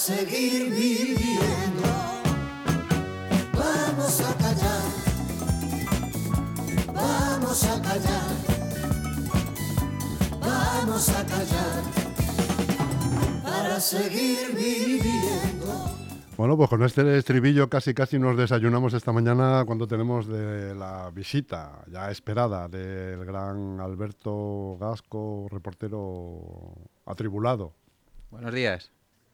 seguir 0.00 0.70
viviendo. 0.70 1.88
Vamos 3.52 4.20
a 4.22 4.34
callar, 4.38 4.82
vamos 6.94 7.64
a 7.64 7.82
callar, 7.82 8.30
vamos 10.40 11.08
a 11.10 11.26
callar 11.26 11.82
para 13.42 13.78
seguir 13.78 14.54
viviendo. 14.54 15.68
Bueno, 16.38 16.56
pues 16.56 16.70
con 16.70 16.82
este 16.82 17.18
estribillo 17.18 17.68
casi 17.68 17.92
casi 17.92 18.18
nos 18.18 18.38
desayunamos 18.38 18.94
esta 18.94 19.12
mañana 19.12 19.64
cuando 19.66 19.86
tenemos 19.86 20.26
de 20.26 20.74
la 20.74 21.10
visita 21.10 21.84
ya 21.92 22.10
esperada 22.10 22.68
del 22.68 23.22
gran 23.26 23.78
Alberto 23.80 24.78
Gasco, 24.80 25.46
reportero 25.50 26.72
atribulado. 27.04 27.74
Buenos 28.30 28.54
días. 28.54 28.90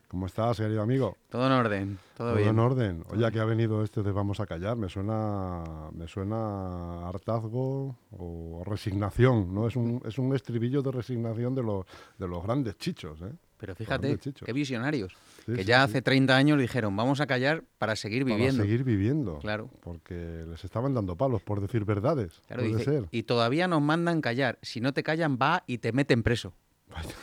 ¿Cómo 0.08 0.26
estás, 0.26 0.58
querido 0.58 0.82
amigo? 0.82 1.16
Todo 1.28 1.46
en 1.46 1.52
orden, 1.52 1.98
todo, 2.16 2.34
bien. 2.34 2.50
en 2.50 2.58
orden. 2.60 3.04
Oye, 3.10 3.30
que 3.32 3.40
ha 3.40 3.44
venido 3.44 3.82
este 3.82 4.02
de 4.02 4.12
Vamos 4.12 4.38
a 4.38 4.46
callar, 4.46 4.76
me 4.76 4.88
suena, 4.88 5.64
me 5.92 6.06
suena 6.06 7.08
hartazgo 7.08 7.96
o 8.12 8.62
resignación, 8.64 9.52
¿no? 9.52 9.66
Es 9.66 9.74
un, 9.74 10.00
es 10.06 10.16
un 10.18 10.34
estribillo 10.34 10.80
de 10.80 10.92
resignación 10.92 11.56
de 11.56 11.64
los, 11.64 11.86
de 12.18 12.28
los 12.28 12.42
grandes 12.42 12.76
chichos, 12.76 13.20
¿eh? 13.20 13.32
Pero 13.58 13.74
fíjate, 13.74 14.18
qué 14.44 14.52
visionarios. 14.52 15.16
Sí, 15.46 15.52
que 15.52 15.62
sí, 15.62 15.64
ya 15.64 15.78
sí. 15.78 15.90
hace 15.90 16.02
30 16.02 16.36
años 16.36 16.60
dijeron, 16.60 16.94
vamos 16.94 17.20
a 17.20 17.26
callar 17.26 17.64
para 17.78 17.96
seguir 17.96 18.24
viviendo. 18.24 18.58
Para 18.58 18.64
seguir 18.64 18.84
viviendo. 18.84 19.38
Claro. 19.38 19.70
Porque 19.80 20.44
les 20.46 20.62
estaban 20.62 20.94
dando 20.94 21.16
palos 21.16 21.42
por 21.42 21.60
decir 21.60 21.84
verdades. 21.84 22.42
Claro, 22.46 22.62
Puede 22.62 22.76
dice, 22.76 22.84
ser. 22.84 23.08
Y 23.10 23.22
todavía 23.22 23.66
nos 23.66 23.80
mandan 23.80 24.20
callar. 24.20 24.58
Si 24.62 24.80
no 24.80 24.92
te 24.92 25.02
callan, 25.02 25.38
va 25.40 25.64
y 25.66 25.78
te 25.78 25.92
meten 25.92 26.22
preso. 26.22 26.52
Vaya. 26.90 27.14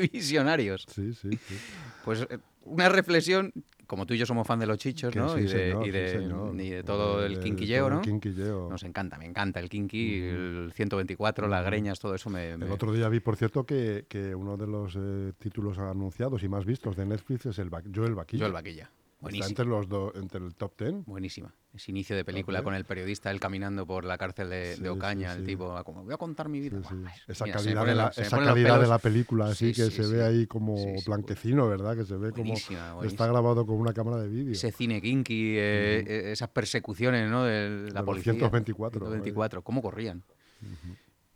Visionarios. 0.00 0.86
Sí, 0.88 1.12
sí, 1.14 1.30
sí. 1.32 1.56
Pues 2.04 2.26
eh, 2.30 2.38
una 2.64 2.88
reflexión, 2.88 3.52
como 3.86 4.06
tú 4.06 4.14
y 4.14 4.18
yo 4.18 4.26
somos 4.26 4.46
fan 4.46 4.58
de 4.58 4.66
los 4.66 4.78
chichos, 4.78 5.14
¿no? 5.14 5.34
sí, 5.34 5.40
y, 5.40 5.42
de, 5.44 5.48
señor, 5.48 5.82
y, 5.82 5.86
sí, 5.86 5.90
de, 5.92 6.08
señor. 6.10 6.60
y 6.60 6.70
de 6.70 6.82
todo 6.82 7.24
el 7.24 7.34
de 7.36 7.40
quinquilleo, 7.40 7.90
¿no? 7.90 7.96
el 7.96 8.02
quinquilleo. 8.02 8.68
Nos 8.70 8.82
encanta, 8.82 9.18
me 9.18 9.26
encanta 9.26 9.60
el 9.60 9.68
kinky, 9.68 10.22
el 10.22 10.72
124, 10.74 11.48
las 11.48 11.64
greñas, 11.66 11.98
todo 12.00 12.14
eso 12.14 12.30
me... 12.30 12.52
El 12.52 12.70
otro 12.70 12.92
día 12.92 13.08
vi, 13.08 13.20
por 13.20 13.36
cierto, 13.36 13.64
que, 13.64 14.06
que 14.08 14.34
uno 14.34 14.56
de 14.56 14.66
los 14.66 14.94
eh, 14.96 15.32
títulos 15.38 15.78
anunciados 15.78 16.42
y 16.42 16.48
más 16.48 16.64
vistos 16.64 16.96
de 16.96 17.06
Netflix 17.06 17.46
es 17.46 17.58
el 17.58 17.70
Joel 17.94 18.14
Vaquilla. 18.14 18.42
Joel 18.44 18.52
Vaquilla. 18.52 18.84
Está 18.84 19.20
Buenísima. 19.20 19.48
entre, 19.48 19.64
los 19.66 19.88
do- 19.88 20.12
entre 20.16 20.44
el 20.44 20.54
top 20.54 20.76
ten. 20.76 21.04
Buenísima. 21.06 21.54
Ese 21.74 21.90
inicio 21.90 22.14
de 22.14 22.24
película 22.24 22.62
con 22.62 22.72
el 22.74 22.84
periodista, 22.84 23.32
él 23.32 23.40
caminando 23.40 23.84
por 23.84 24.04
la 24.04 24.16
cárcel 24.16 24.48
de, 24.48 24.76
Sí, 24.76 24.82
de 24.82 24.90
Ocaña, 24.90 25.32
sí, 25.32 25.40
el 25.40 25.44
tipo, 25.46 25.74
como 25.82 26.04
voy 26.04 26.14
a 26.14 26.16
contar 26.16 26.48
mi 26.48 26.60
vida. 26.60 26.78
Esa 27.26 27.44
mira, 27.44 27.56
calidad, 27.56 27.84
de 27.84 27.94
la, 27.96 28.04
los- 28.06 28.18
esa 28.18 28.38
calidad 28.38 28.80
de 28.80 28.98
película, 29.00 29.46
así 29.46 29.74
Sí, 29.74 29.82
que 29.82 29.90
se 29.90 30.06
ve 30.06 30.22
ahí 30.22 30.46
como 30.46 30.76
blanquecino, 31.04 31.68
¿verdad? 31.68 31.96
Que 31.96 32.04
se 32.04 32.14
ve 32.16 32.30
como 32.30 32.44
Buenísima, 32.44 32.96
está 33.04 33.26
grabado 33.26 33.66
con 33.66 33.76
una 33.76 33.92
cámara 33.92 34.18
de 34.22 34.28
vídeo. 34.28 34.52
Ese 34.52 34.70
cine 34.70 35.02
kinky, 35.02 35.56
eh, 35.58 36.04
eh, 36.06 36.32
esas 36.32 36.48
persecuciones, 36.50 37.28
¿no? 37.28 37.42
De 37.42 37.90
la 37.92 38.00
De 38.00 38.06
policía. 38.06 38.32
124, 38.34 39.00
124, 39.00 39.62
¿cómo 39.62 39.82
corrían? 39.82 40.22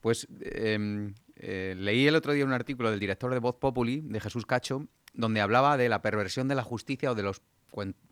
Pues 0.00 0.28
em, 0.41 1.14
eh, 1.34 1.75
leí 1.77 2.06
el 2.06 2.14
otro 2.14 2.33
día 2.33 2.44
un 2.44 2.53
artículo 2.53 2.91
del 2.92 3.00
director 3.00 3.33
de 3.33 3.41
Voz 3.41 3.56
Populi, 3.56 4.03
de 4.03 4.20
Jesús 4.20 4.47
Cacho, 4.47 4.86
donde 5.14 5.41
hablaba 5.41 5.77
de 5.77 5.89
la 5.89 6.00
perversión 6.00 6.47
de 6.47 6.55
la 6.55 6.62
justicia 6.62 7.11
o 7.11 7.14
de 7.16 7.25
los 7.25 7.42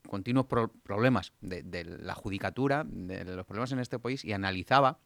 continuos 0.06 0.46
pro- 0.46 0.72
problemas 0.82 1.32
de, 1.40 1.62
de 1.62 1.84
la 1.84 2.14
judicatura, 2.14 2.84
de 2.84 3.24
los 3.24 3.46
problemas 3.46 3.72
en 3.72 3.78
este 3.80 3.98
país, 3.98 4.24
y 4.24 4.32
analizaba 4.32 4.98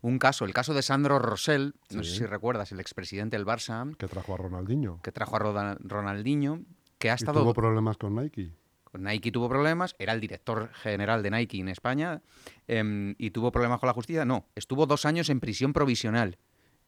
un 0.00 0.18
caso, 0.18 0.44
el 0.44 0.54
caso 0.54 0.74
de 0.74 0.82
Sandro 0.82 1.18
Rosell, 1.18 1.74
no 1.90 2.04
sé 2.04 2.16
si 2.18 2.24
recuerdas, 2.26 2.70
el 2.72 2.78
expresidente 2.80 3.36
del 3.36 3.44
Barça, 3.46 3.96
Que 3.96 4.06
trajo 4.06 4.34
a 4.34 4.36
Ronaldinho. 4.36 5.00
que 5.02 5.10
trajo 5.12 5.36
a 5.36 5.38
Roda- 5.40 5.76
Ronaldinho, 5.80 6.62
que 6.98 7.10
ha 7.10 7.14
Y 7.14 7.16
estado... 7.16 7.40
tuvo 7.42 7.52
problemas 7.54 7.96
con 7.96 8.14
Nike. 8.14 8.52
Con 8.84 9.02
Nike 9.02 9.30
tuvo 9.32 9.48
problemas, 9.48 9.94
era 9.98 10.12
el 10.14 10.20
director 10.20 10.70
general 10.72 11.22
de 11.22 11.30
Nike 11.30 11.58
en 11.60 11.68
España 11.68 12.22
em, 12.68 13.14
y 13.18 13.32
tuvo 13.32 13.50
problemas 13.52 13.80
con 13.80 13.88
la 13.88 13.92
justicia. 13.92 14.24
No, 14.24 14.46
estuvo 14.54 14.86
dos 14.86 15.04
años 15.04 15.28
en 15.30 15.40
prisión 15.40 15.72
provisional, 15.74 16.38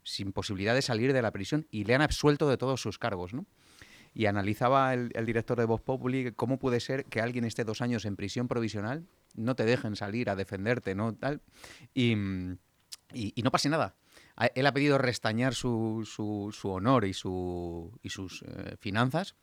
sin 0.03 0.32
posibilidad 0.32 0.74
de 0.74 0.80
salir 0.82 1.12
de 1.12 1.20
la 1.20 1.30
prisión 1.30 1.66
y 1.70 1.84
le 1.84 1.94
han 1.94 2.00
absuelto 2.03 2.48
de 2.48 2.56
todos 2.56 2.80
sus 2.80 2.98
cargos. 2.98 3.34
¿no? 3.34 3.44
Y 4.12 4.26
analizaba 4.26 4.93
el, 4.94 5.10
director 5.25 5.59
de 5.59 5.65
Voz 5.66 5.81
Populi 5.81 6.32
cómo 6.32 6.59
puede 6.59 6.81
ser 6.81 7.04
que 7.04 7.21
alguien 7.21 7.44
esté 7.44 7.65
dos 7.65 7.81
años 7.81 8.04
en 8.04 8.16
prisión 8.16 8.48
provisional, 8.48 9.06
no 9.34 9.54
te 9.54 9.65
dejen 9.65 9.94
salir 9.97 10.31
a 10.31 10.37
defenderte, 10.37 10.94
¿no? 10.94 11.15
Tal, 11.15 11.41
y, 11.94 12.12
y- 13.15 13.32
y 13.34 13.43
no 13.43 13.50
pase 13.50 13.69
nada. 13.69 13.94
Él 14.46 14.66
ha 14.66 14.72
pedido 14.72 14.96
restañar 14.98 15.54
su, 15.54 16.08
su- 16.10 16.50
su 16.52 16.70
honor 16.70 17.04
y, 17.04 17.12
su, 17.12 17.92
y 18.02 18.08
sus 18.10 18.42
eh, 18.42 18.76
finanzas 18.78 19.34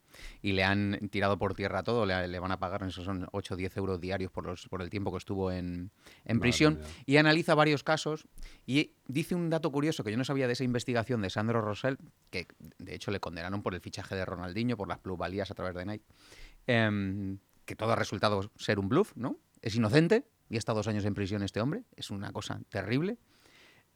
y 0.41 0.53
le 0.53 0.63
han 0.63 1.09
tirado 1.11 1.37
por 1.37 1.53
tierra 1.53 1.83
todo, 1.83 2.05
le, 2.05 2.27
le 2.27 2.39
van 2.39 2.51
a 2.51 2.57
pagar, 2.59 2.81
esos 2.83 3.05
son 3.05 3.27
8 3.31 3.53
o 3.53 3.57
10 3.57 3.77
euros 3.77 4.01
diarios 4.01 4.31
por, 4.31 4.45
los, 4.45 4.67
por 4.67 4.81
el 4.81 4.89
tiempo 4.89 5.11
que 5.11 5.17
estuvo 5.19 5.51
en, 5.51 5.91
prisión. 6.39 6.75
mía. 6.79 6.83
Y 7.05 7.17
analiza 7.17 7.53
varios 7.53 7.83
casos 7.83 8.27
y 8.65 8.93
dice 9.07 9.35
un 9.35 9.49
dato 9.51 9.71
curioso 9.71 10.03
que 10.03 10.09
yo 10.11 10.17
no 10.17 10.25
sabía 10.25 10.47
de 10.47 10.53
esa 10.53 10.63
investigación 10.63 11.21
de 11.21 11.29
Sandro 11.29 11.61
Rosell, 11.61 11.97
que 12.31 12.47
de 12.79 12.95
hecho 12.95 13.11
le 13.11 13.19
condenaron 13.19 13.61
por 13.61 13.75
el 13.75 13.81
fichaje 13.81 14.15
de 14.15 14.25
Ronaldinho, 14.25 14.77
por 14.77 14.87
las 14.87 14.97
plusvalías 14.99 15.51
a 15.51 15.53
través 15.53 15.75
de 15.75 15.85
Nike, 15.85 16.05
em, 16.65 17.37
que 17.65 17.75
todo 17.75 17.91
ha 17.91 17.95
resultado 17.95 18.49
ser 18.55 18.79
un 18.79 18.89
bluff, 18.89 19.13
¿no? 19.15 19.37
Es 19.61 19.75
inocente 19.75 20.25
y 20.49 20.57
estado 20.57 20.77
dos 20.79 20.87
años 20.87 21.05
en 21.05 21.13
prisión 21.13 21.43
este 21.43 21.61
hombre, 21.61 21.83
es 21.95 22.09
una 22.09 22.31
cosa 22.31 22.61
terrible. 22.69 23.17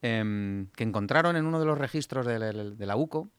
Em, 0.02 0.68
que 0.76 0.84
encontraron 0.84 1.36
en 1.36 1.46
uno 1.46 1.60
de 1.60 1.66
los 1.66 1.78
registros 1.78 2.26
de 2.26 2.86
la, 2.86 2.96
UCO, 2.96 3.30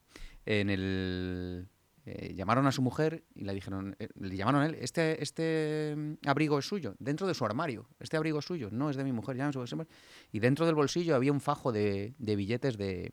en 0.47 0.71
el... 0.71 1.69
eh, 2.07 2.35
llamaron 2.35 2.67
a 2.67 2.73
su 2.73 2.83
mujer 2.83 3.25
y 3.35 3.45
le 3.45 3.55
dijeron, 3.55 3.97
eh, 3.99 4.09
le 4.19 4.37
llamaron 4.37 4.63
a 4.63 4.67
él, 4.67 4.77
este, 4.81 5.23
este 5.23 5.95
mm, 5.97 6.29
abrigo 6.29 6.59
es 6.59 6.67
suyo, 6.67 6.95
dentro 6.99 7.27
de 7.27 7.35
su 7.35 7.45
armario, 7.45 7.89
este 8.01 8.17
abrigo 8.17 8.39
es 8.41 8.45
suyo, 8.45 8.69
no 8.71 8.91
es 8.91 8.97
de 8.97 9.05
mi 9.05 9.13
mujer, 9.13 9.37
llamen 9.37 9.51
a 9.51 9.67
su 9.67 9.77
mujer. 9.77 9.93
y 10.33 10.41
dentro 10.41 10.67
del 10.67 10.75
bolsillo 10.75 11.15
había 11.15 11.33
un 11.33 11.41
fajo 11.41 11.73
de, 11.73 12.15
de 12.19 12.37
billetes 12.37 12.77
de, 12.77 13.13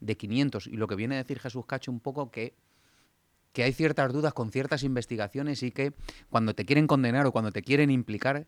de 0.00 0.16
500, 0.16 0.66
y 0.66 0.72
lo 0.72 0.86
que 0.86 0.94
viene 0.94 1.16
a 1.16 1.18
decir 1.18 1.38
Jesús 1.38 1.66
Cacho 1.66 1.90
un 1.90 2.00
poco 2.00 2.30
que 2.30 2.54
que 3.52 3.64
hay 3.64 3.72
ciertas 3.72 4.12
dudas 4.12 4.32
con 4.32 4.50
ciertas 4.50 4.82
investigaciones 4.82 5.62
y 5.62 5.70
que 5.70 5.92
cuando 6.28 6.54
te 6.54 6.64
quieren 6.64 6.86
condenar 6.86 7.26
o 7.26 7.32
cuando 7.32 7.50
te 7.50 7.62
quieren 7.62 7.90
implicar, 7.90 8.46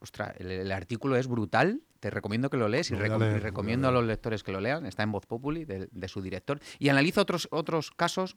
ostras, 0.00 0.34
el, 0.38 0.50
el 0.50 0.72
artículo 0.72 1.16
es 1.16 1.26
brutal, 1.26 1.82
te 2.00 2.10
recomiendo 2.10 2.50
que 2.50 2.56
lo 2.56 2.68
lees 2.68 2.90
y, 2.90 2.94
Lo 2.94 3.00
reco- 3.00 3.18
leer, 3.18 3.36
a 3.36 3.40
recomiendo 3.40 3.88
a 3.88 3.90
los 3.92 4.04
lectores 4.04 4.42
que 4.42 4.52
lo 4.52 4.60
lean, 4.60 4.86
está 4.86 5.02
en 5.02 5.12
Voz 5.12 5.26
Populi 5.26 5.64
de, 5.64 5.88
de 5.90 6.08
su 6.08 6.20
director, 6.22 6.60
y 6.78 6.88
analiza 6.90 7.22
otros, 7.22 7.48
otros 7.50 7.90
casos 7.90 8.36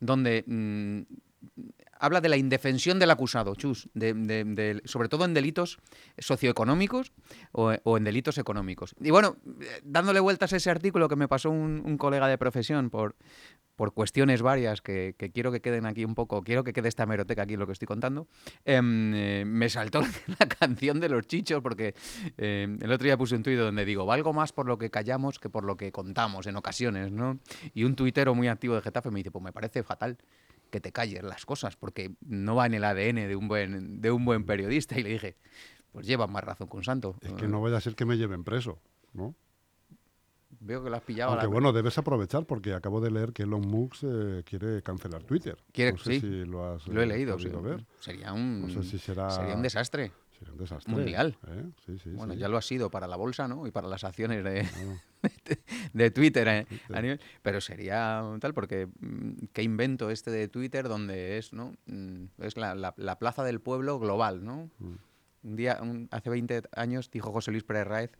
donde 0.00 0.44
mm, 0.46 1.02
habla 1.98 2.20
de 2.20 2.28
la 2.28 2.36
indefensión 2.36 2.98
del 2.98 3.10
acusado, 3.10 3.54
chus, 3.54 3.88
de- 3.94 4.12
de- 4.14 4.44
de- 4.44 4.82
sobre 4.84 5.08
todo 5.08 5.24
en 5.24 5.32
delitos 5.32 5.78
socioeconómicos 6.18 7.12
o, 7.52 7.72
o 7.84 7.96
en 7.96 8.04
delitos 8.04 8.36
económicos. 8.38 8.94
Y 9.00 9.10
bueno, 9.10 9.36
eh, 9.60 9.80
dándole 9.84 10.20
vueltas 10.20 10.52
a 10.52 10.56
ese 10.56 10.70
artículo 10.70 11.08
que 11.08 11.16
me 11.16 11.28
pasó 11.28 11.50
un, 11.50 11.82
un 11.84 11.96
colega 11.96 12.28
de 12.28 12.36
profesión 12.36 12.90
por, 12.90 13.16
por 13.76 13.92
cuestiones 13.92 14.42
varias 14.42 14.80
que, 14.80 15.14
quiero 15.32 15.52
que 15.52 15.60
queden 15.60 15.86
aquí 15.86 16.04
un 16.04 16.14
poco, 16.14 16.42
quiero 16.42 16.64
que 16.64 16.72
quede 16.72 16.88
esta 16.88 17.04
hemeroteca 17.04 17.42
aquí 17.42 17.56
lo 17.56 17.66
que 17.66 17.72
estoy 17.72 17.86
contando, 17.86 18.26
em, 18.64 19.14
eh, 19.14 19.44
me 19.46 19.68
saltó 19.68 20.00
la 20.40 20.48
canción 20.48 20.98
de 20.98 21.08
los 21.08 21.26
chichos 21.26 21.62
porque 21.62 21.94
eh, 22.38 22.66
el 22.80 22.90
otro 22.90 23.04
día 23.04 23.16
puse 23.16 23.36
un 23.36 23.42
tuit 23.42 23.58
donde 23.58 23.84
digo, 23.84 24.06
valgo 24.06 24.32
más 24.32 24.52
por 24.52 24.66
lo 24.66 24.78
que 24.78 24.90
callamos 24.90 25.38
que 25.38 25.50
por 25.50 25.64
lo 25.64 25.76
que 25.76 25.92
contamos 25.92 26.46
en 26.46 26.56
ocasiones, 26.56 27.12
¿no? 27.12 27.38
Y 27.74 27.84
un 27.84 27.94
tuitero 27.94 28.34
muy 28.34 28.48
activo 28.48 28.74
de 28.74 28.80
Getafe 28.80 29.10
me 29.10 29.20
dice, 29.20 29.30
pues 29.30 29.44
me 29.44 29.52
parece 29.52 29.82
fatal 29.82 30.18
que 30.70 30.80
te 30.80 30.92
calles 30.92 31.22
las 31.22 31.46
cosas 31.46 31.76
porque 31.76 32.14
no 32.26 32.56
va 32.56 32.66
en 32.66 32.74
el 32.74 32.84
ADN 32.84 33.28
de 33.28 33.36
un 33.36 33.48
buen, 33.48 34.00
de 34.00 34.10
un 34.10 34.24
buen 34.24 34.44
periodista. 34.44 34.98
Y 34.98 35.02
le 35.02 35.10
dije, 35.10 35.36
pues 35.92 36.06
llevas 36.06 36.28
más 36.28 36.44
razón 36.44 36.68
un 36.72 36.84
santo. 36.84 37.16
Es 37.20 37.32
que 37.32 37.48
no 37.48 37.60
vaya 37.60 37.76
a 37.76 37.80
ser 37.80 37.94
que 37.94 38.04
me 38.04 38.16
lleven 38.16 38.44
preso, 38.44 38.78
¿no? 39.12 39.34
Veo 40.66 40.82
que 40.82 40.90
lo 40.90 40.96
has 40.96 41.02
pillado. 41.02 41.30
Aunque 41.32 41.46
la- 41.46 41.52
bueno, 41.52 41.72
debes 41.72 41.96
aprovechar 41.98 42.44
porque 42.46 42.74
acabo 42.74 43.00
de 43.00 43.10
leer 43.10 43.32
que 43.32 43.44
Elon 43.44 43.60
Musk 43.66 44.02
eh, 44.02 44.42
quiere 44.44 44.82
cancelar 44.82 45.22
Twitter. 45.22 45.56
Quiere- 45.72 45.92
no 45.92 45.98
sé 45.98 46.14
sí. 46.14 46.20
si 46.20 46.44
lo 46.44 46.66
has 46.74 46.86
Lo 46.88 47.00
he 47.00 47.04
eh, 47.04 47.08
leído, 47.08 47.38
sí. 47.38 47.48
ver. 47.48 47.84
Sería 48.00 48.32
un, 48.32 48.62
No 48.62 48.68
sé 48.68 48.82
si 48.82 48.98
será- 48.98 49.30
sería 49.30 49.54
un 49.54 49.62
desastre. 49.62 50.12
Sería 50.38 50.52
un 50.52 50.58
desastre. 50.58 50.92
Mundial. 50.92 51.38
¿eh? 51.48 51.64
Sí, 51.86 51.98
sí, 51.98 52.10
Bueno, 52.10 52.34
sí. 52.34 52.38
ya 52.40 52.48
lo 52.48 52.58
ha 52.58 52.62
sido 52.62 52.90
para 52.90 53.06
la 53.06 53.16
bolsa, 53.16 53.48
¿no? 53.48 53.66
Y 53.66 53.70
para 53.70 53.88
las 53.88 54.04
acciones 54.04 54.44
de, 54.44 54.60
Ah, 55.22 55.22
de 55.94 56.10
Twitter, 56.10 56.46
eh, 56.48 56.66
Twitter. 56.68 56.96
a 56.96 57.00
nivel- 57.00 57.20
pero 57.42 57.60
sería 57.62 58.22
tal 58.40 58.52
porque 58.52 58.86
mm, 59.00 59.46
qué 59.54 59.62
invento 59.62 60.10
este 60.10 60.30
de 60.30 60.48
Twitter 60.48 60.88
donde 60.88 61.38
es, 61.38 61.52
¿no? 61.54 61.74
Mm, 61.86 62.24
Es 62.40 62.56
la, 62.58 62.74
la- 62.74 62.92
la 62.98 63.18
plaza 63.18 63.44
del 63.44 63.60
pueblo 63.60 63.98
global, 63.98 64.44
¿no? 64.44 64.68
Mm. 64.78 64.94
Un 65.44 65.56
día, 65.56 65.78
un- 65.80 66.08
hace 66.10 66.28
20 66.28 66.62
años, 66.74 67.10
dijo 67.10 67.32
José 67.32 67.50
Luis 67.52 67.62
Pérez 67.64 67.86
Raez, 67.86 68.10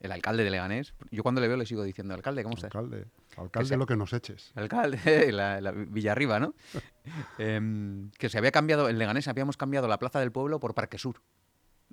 el 0.00 0.12
alcalde 0.12 0.44
de 0.44 0.50
Leganés. 0.50 0.94
Yo 1.10 1.22
cuando 1.22 1.40
le 1.40 1.48
veo 1.48 1.56
le 1.56 1.66
sigo 1.66 1.82
diciendo, 1.82 2.14
alcalde, 2.14 2.42
¿cómo 2.42 2.54
estás? 2.54 2.74
alcalde, 2.74 3.06
alcalde 3.36 3.76
lo 3.76 3.86
que 3.86 3.96
nos 3.96 4.12
eches. 4.12 4.52
Alcalde, 4.54 5.32
la, 5.32 5.60
la 5.60 5.72
Villarriba, 5.72 6.38
¿no? 6.40 6.54
Em, 7.38 8.10
que 8.18 8.28
se 8.28 8.38
había 8.38 8.50
cambiado, 8.52 8.88
en 8.88 8.98
Leganés 8.98 9.28
habíamos 9.28 9.56
cambiado 9.56 9.88
la 9.88 9.98
plaza 9.98 10.20
del 10.20 10.32
pueblo 10.32 10.60
por 10.60 10.74
Parque 10.74 10.98
Sur, 10.98 11.22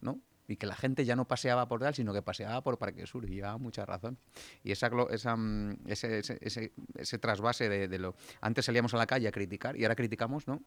¿no? 0.02 0.20
y 0.48 0.58
que 0.58 0.68
la 0.68 0.76
gente 0.76 1.06
ya 1.06 1.16
no 1.16 1.26
paseaba 1.26 1.68
por 1.68 1.80
tal, 1.80 1.96
sino 1.96 2.14
que 2.14 2.22
paseaba 2.22 2.62
por 2.62 2.78
Parque 2.78 3.08
Sur, 3.08 3.26
y 3.28 3.34
llevaba 3.34 3.58
mucha 3.58 3.84
razón. 3.84 4.20
Y 4.64 4.72
esa, 4.72 4.92
esa, 5.10 5.36
mm, 5.36 5.78
ese, 5.88 6.20
ese, 6.20 6.38
ese- 6.40 6.72
ese 6.94 7.18
trasvase 7.18 7.68
de, 7.68 7.88
de 7.88 7.98
lo... 7.98 8.14
Antes 8.42 8.66
salíamos 8.66 8.94
a 8.94 8.98
la 8.98 9.08
calle 9.08 9.28
a 9.28 9.32
criticar 9.32 9.76
y 9.76 9.84
ahora 9.86 9.96
criticamos, 9.96 10.48
¿no? 10.48 10.62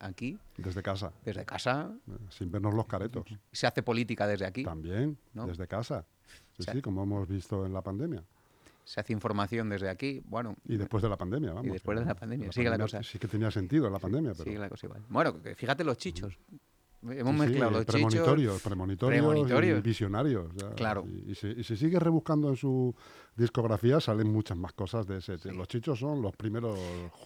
Aquí, 0.00 0.36
Desde 0.56 0.82
casa, 0.82 1.12
desde 1.24 1.44
casa, 1.44 1.92
eh, 2.08 2.12
sin 2.30 2.50
vernos 2.50 2.74
los 2.74 2.86
caretos. 2.86 3.24
se 3.52 3.68
hace 3.68 3.84
política 3.84 4.26
desde 4.26 4.46
aquí, 4.46 4.64
También, 4.64 5.16
¿no? 5.32 5.46
desde 5.46 5.68
casa. 5.68 6.04
Sí, 6.64 6.80
como 6.82 7.02
hemos 7.02 7.28
visto 7.28 7.64
en 7.66 7.72
la 7.72 7.82
pandemia. 7.82 8.22
se 8.84 9.00
hace 9.00 9.12
información 9.12 9.68
desde 9.68 9.88
aquí, 9.88 10.20
bueno, 10.26 10.56
Y 10.66 10.76
después 10.76 11.02
de 11.02 11.08
la 11.08 11.16
pandemia, 11.16 11.52
vamos. 11.52 11.72
después 11.72 11.98
de 11.98 12.04
la 12.04 12.14
pandemia, 12.14 12.50
sigue 12.52 12.70
la 12.70 12.78
cosa. 12.78 13.02
Sí 13.02 13.18
que 13.18 13.28
tenía 13.28 13.50
sentido 13.50 13.86
en 13.86 13.92
la 13.92 13.98
pandemia, 13.98 14.32
pero... 14.32 14.44
sigue 14.44 14.58
la 14.58 14.68
cosa 14.68 14.86
igual. 14.86 15.02
Bueno, 15.08 15.34
fíjate 15.54 15.84
los 15.84 15.96
chichos. 15.98 16.36
Hemos 17.02 17.16
Sí, 17.34 17.40
sí, 17.40 17.46
mezclado 17.48 17.70
los 17.70 17.80
chichos. 17.86 17.94
premonitorios, 17.94 18.62
premonitorios, 18.62 19.22
premonitorios. 19.24 19.78
y 19.78 19.82
visionarios. 19.82 20.54
ya. 20.54 20.70
Claro. 20.74 21.04
Y, 21.06 21.30
y 21.30 21.34
se, 21.34 21.48
y 21.50 21.64
se 21.64 21.76
sigue 21.76 21.98
rebuscando 21.98 22.50
en 22.50 22.56
su 22.56 22.94
discografía, 23.40 24.00
salen 24.00 24.28
muchas 24.32 24.56
más 24.56 24.72
cosas 24.72 25.06
de 25.06 25.18
ese. 25.18 25.36
Los 25.52 25.66
chichos 25.68 25.98
son 25.98 26.22
los 26.22 26.34
primeros 26.36 26.78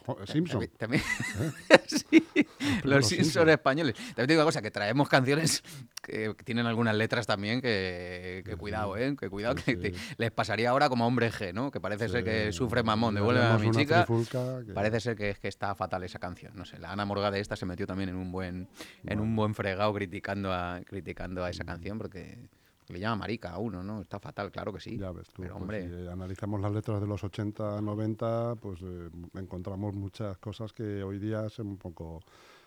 jo- 0.06 0.18
Simpson. 0.26 0.66
También, 0.78 1.02
también- 1.02 1.82
sí, 1.86 2.20
primeros 2.20 2.84
los 2.84 3.06
Simpsons 3.06 3.32
Simpson. 3.32 3.48
españoles. 3.50 3.94
También 3.96 4.14
te 4.26 4.32
digo 4.32 4.40
una 4.40 4.46
cosa, 4.46 4.62
que 4.62 4.70
traemos 4.70 5.08
canciones 5.08 5.62
que 6.02 6.34
tienen 6.44 6.66
algunas 6.66 6.94
letras 6.94 7.26
también 7.26 7.60
que, 7.60 8.42
que 8.44 8.56
cuidado, 8.56 8.96
¿eh? 8.96 9.16
Que 9.18 9.28
cuidado, 9.28 9.54
que 9.54 9.76
te- 9.76 9.94
les 10.18 10.30
pasaría 10.30 10.70
ahora 10.70 10.88
como 10.88 11.06
hombre 11.06 11.30
G, 11.30 11.52
¿no? 11.52 11.70
Que 11.70 11.80
parece 11.80 12.08
ser 12.08 12.24
que 12.24 12.52
sufre 12.52 12.82
mamón, 12.82 13.14
devuelve 13.14 13.42
a 13.42 13.58
mi 13.58 13.70
chica. 13.70 14.06
que- 14.06 14.72
Parece 14.72 15.00
ser 15.00 15.16
que, 15.16 15.30
es 15.30 15.38
que 15.38 15.48
está 15.48 15.74
fatal 15.74 16.02
esa 16.04 16.18
canción. 16.18 16.52
No 16.54 16.64
sé, 16.64 16.78
la 16.78 16.92
Ana 16.92 17.04
Morgade 17.04 17.40
esta 17.40 17.56
se 17.56 17.66
metió 17.66 17.86
también 17.86 18.08
en 18.10 18.16
un 18.16 18.30
buen, 18.32 18.68
en 19.04 19.20
un 19.20 19.34
buen 19.34 19.54
fregado 19.54 19.92
criticando 19.94 20.52
a, 20.52 20.80
criticando 20.86 21.42
a 21.44 21.48
Mm. 21.48 21.50
esa 21.50 21.64
canción 21.64 21.98
porque 21.98 22.38
le 22.88 23.00
llama 23.00 23.16
marica 23.16 23.50
a 23.50 23.58
uno, 23.58 23.82
¿no? 23.82 24.02
Está 24.02 24.18
fatal, 24.20 24.50
claro 24.50 24.72
que 24.72 24.80
sí. 24.80 24.98
Ya 24.98 25.10
ves 25.10 25.28
tú, 25.28 25.42
Pero 25.42 25.54
pues, 25.54 25.62
hombre, 25.62 25.88
si 25.88 26.08
analizamos 26.08 26.60
las 26.60 26.72
letras 26.72 27.00
de 27.00 27.06
los 27.06 27.22
80, 27.22 27.80
90, 27.80 28.56
pues 28.56 28.80
eh, 28.82 29.10
encontramos 29.34 29.94
muchas 29.94 30.38
cosas 30.38 30.72
que 30.72 31.02
hoy 31.02 31.18
día 31.18 31.48
son 31.48 31.68
un 31.68 31.76
poco 31.78 32.20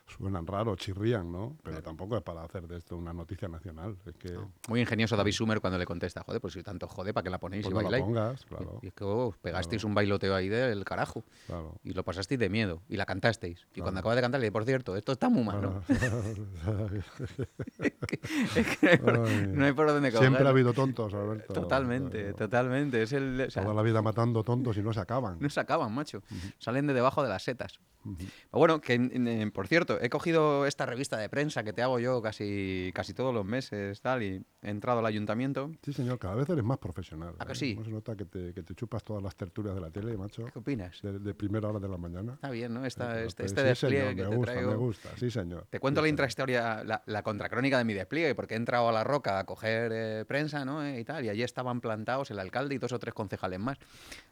suenan 0.07 0.48
raro, 0.48 0.75
chirrían, 0.75 1.31
¿no? 1.31 1.57
Pero 1.63 1.81
tampoco 1.81 2.18
es 2.18 2.24
para 2.24 2.44
hacer 2.44 2.68
de 2.68 2.77
esto 2.77 2.95
una 2.95 3.13
noticia 3.13 3.48
nacional. 3.48 3.98
Es 4.06 4.15
que 4.15 4.38
muy 4.68 4.80
ingenioso 4.81 5.15
David 5.15 5.33
Sumer 5.33 5.59
cuando 5.59 5.77
le 5.77 5.86
contesta, 5.86 6.24
joder, 6.24 6.42
pues 6.42 6.54
si 6.54 6.63
tanto 6.63 6.88
jode, 6.88 7.13
¿para 7.13 7.24
qué 7.24 7.30
la 7.30 7.39
ponéis 7.39 7.63
pues 7.65 7.71
y 7.71 7.75
no 7.75 7.81
la 7.81 7.89
bailáis? 7.89 8.04
pongas, 8.06 8.45
claro, 8.45 8.80
Y 8.81 8.88
es 8.88 8.94
que 8.94 9.04
oh, 9.04 9.33
pegasteis 9.42 9.83
un 9.83 9.94
bailoteo 9.94 10.33
ahí 10.36 10.48
del 10.50 10.83
carajo. 10.86 11.24
claro. 11.45 11.75
Y 11.83 11.94
lo 11.94 12.04
pasasteis 12.04 12.39
de 12.39 12.50
miedo. 12.50 12.81
Y 12.89 12.98
la 12.98 13.06
cantasteis. 13.06 13.68
Y 13.75 13.81
cuando 13.81 14.00
acabas 14.00 14.15
de 14.15 14.21
cantar, 14.21 14.39
le 14.39 14.45
dije, 14.45 14.51
por 14.54 14.65
cierto, 14.65 14.95
esto 14.95 15.12
está 15.12 15.30
muy 15.30 15.44
malo. 15.44 15.81
Es 18.56 18.77
que 18.77 18.98
no, 19.00 19.25
Ay. 19.25 19.48
no 19.48 19.65
hay 19.65 19.74
por 19.74 19.88
dónde. 19.88 20.12
Siempre 20.12 20.45
ha 20.45 20.50
habido 20.50 20.74
tontos, 20.74 21.13
Alberto. 21.13 21.54
Totalmente, 21.54 22.33
totalmente. 22.33 23.01
Es 23.04 23.13
el, 23.13 23.42
o 23.42 23.51
sea, 23.51 23.63
Toda 23.63 23.75
la 23.75 23.81
vida 23.81 24.01
matando 24.01 24.44
tontos 24.44 24.77
y 24.77 24.81
no 24.81 24.94
se 24.94 25.00
acaban. 25.00 25.38
no 25.39 25.50
se 25.50 25.59
acaban, 25.59 25.94
macho. 25.94 26.21
Salen 26.59 26.88
de 26.88 26.94
debajo 26.94 27.24
de 27.24 27.30
las 27.30 27.44
setas. 27.44 27.80
Bueno, 28.51 28.80
que 28.80 28.94
eh, 28.94 29.51
por 29.54 29.68
cierto, 29.68 29.96
he 30.01 30.09
cogido 30.09 30.65
esta 30.65 30.85
revista 30.85 31.17
de 31.17 31.29
prensa 31.29 31.63
que 31.63 31.73
te 31.73 31.81
hago 31.81 31.99
yo 31.99 32.21
casi, 32.21 32.91
casi 32.94 33.13
todos 33.13 33.33
los 33.33 33.45
meses, 33.45 34.01
tal, 34.01 34.23
y 34.23 34.44
he 34.61 34.69
entrado 34.69 34.99
al 34.99 35.05
ayuntamiento. 35.05 35.71
Sí, 35.83 35.94
señor, 35.94 36.19
cada 36.19 36.35
vez 36.35 36.49
eres 36.49 36.63
más 36.63 36.77
profesional. 36.77 37.35
¿A 37.39 37.45
que 37.45 37.53
¿eh? 37.53 37.55
sí? 37.55 37.73
¿Cómo 37.75 37.85
se 37.85 37.91
nota 37.91 38.15
que 38.15 38.25
te, 38.25 38.53
que 38.53 38.63
te 38.63 38.75
chupas 38.75 39.03
todas 39.03 39.21
las 39.23 39.35
tertulias 39.35 39.75
de 39.75 39.81
la 39.81 39.89
tele, 39.91 40.17
macho? 40.17 40.45
¿Qué 40.45 40.59
opinas? 40.59 41.01
De, 41.01 41.19
de 41.19 41.33
primera 41.33 41.69
hora 41.69 41.79
de 41.79 41.88
la 41.89 41.97
mañana. 41.97 42.33
Está 42.33 42.49
bien, 42.49 42.73
¿no? 42.73 42.85
Esta, 42.85 43.23
este, 43.23 43.45
este 43.45 43.61
sí, 43.61 43.67
despliegue 43.67 44.09
señor, 44.09 44.15
que 44.15 44.23
me 44.23 44.29
te 44.29 44.35
gusta, 44.35 44.51
traigo. 44.53 44.71
me 44.71 44.77
gusta, 44.77 45.09
sí, 45.17 45.31
señor. 45.31 45.67
Te 45.69 45.79
cuento 45.79 46.01
Sí, 46.01 46.05
la 46.05 46.09
intrahistoria, 46.09 46.83
la, 46.83 47.03
la 47.05 47.23
contracrónica 47.23 47.77
de 47.77 47.83
mi 47.85 47.94
despliegue, 47.94 48.35
porque 48.35 48.53
he 48.53 48.57
entrado 48.57 48.89
a 48.89 48.91
la 48.91 49.03
roca 49.03 49.39
a 49.39 49.45
coger 49.45 49.91
eh, 49.94 50.25
prensa, 50.27 50.63
¿no? 50.65 50.83
Eh, 50.85 50.99
y 50.99 51.03
tal, 51.03 51.25
y 51.25 51.29
allí 51.29 51.44
estaban 51.44 51.81
plantados 51.81 52.31
el 52.31 52.39
alcalde 52.39 52.75
y 52.75 52.77
dos 52.77 52.91
o 52.94 52.99
tres 52.99 53.13
concejales 53.13 53.59
más. 53.59 53.77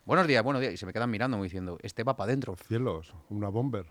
Buenos 0.05 0.27
días, 0.27 0.43
buenos 0.43 0.61
días. 0.61 0.73
Y 0.73 0.77
se 0.77 0.85
me 0.85 0.93
quedan 0.93 1.09
mirando, 1.09 1.35
como 1.37 1.43
diciendo, 1.43 1.77
este 1.81 2.03
va 2.03 2.15
para 2.15 2.29
adentro. 2.29 2.55
Cielos, 2.67 3.13
una 3.29 3.49
bomber. 3.49 3.85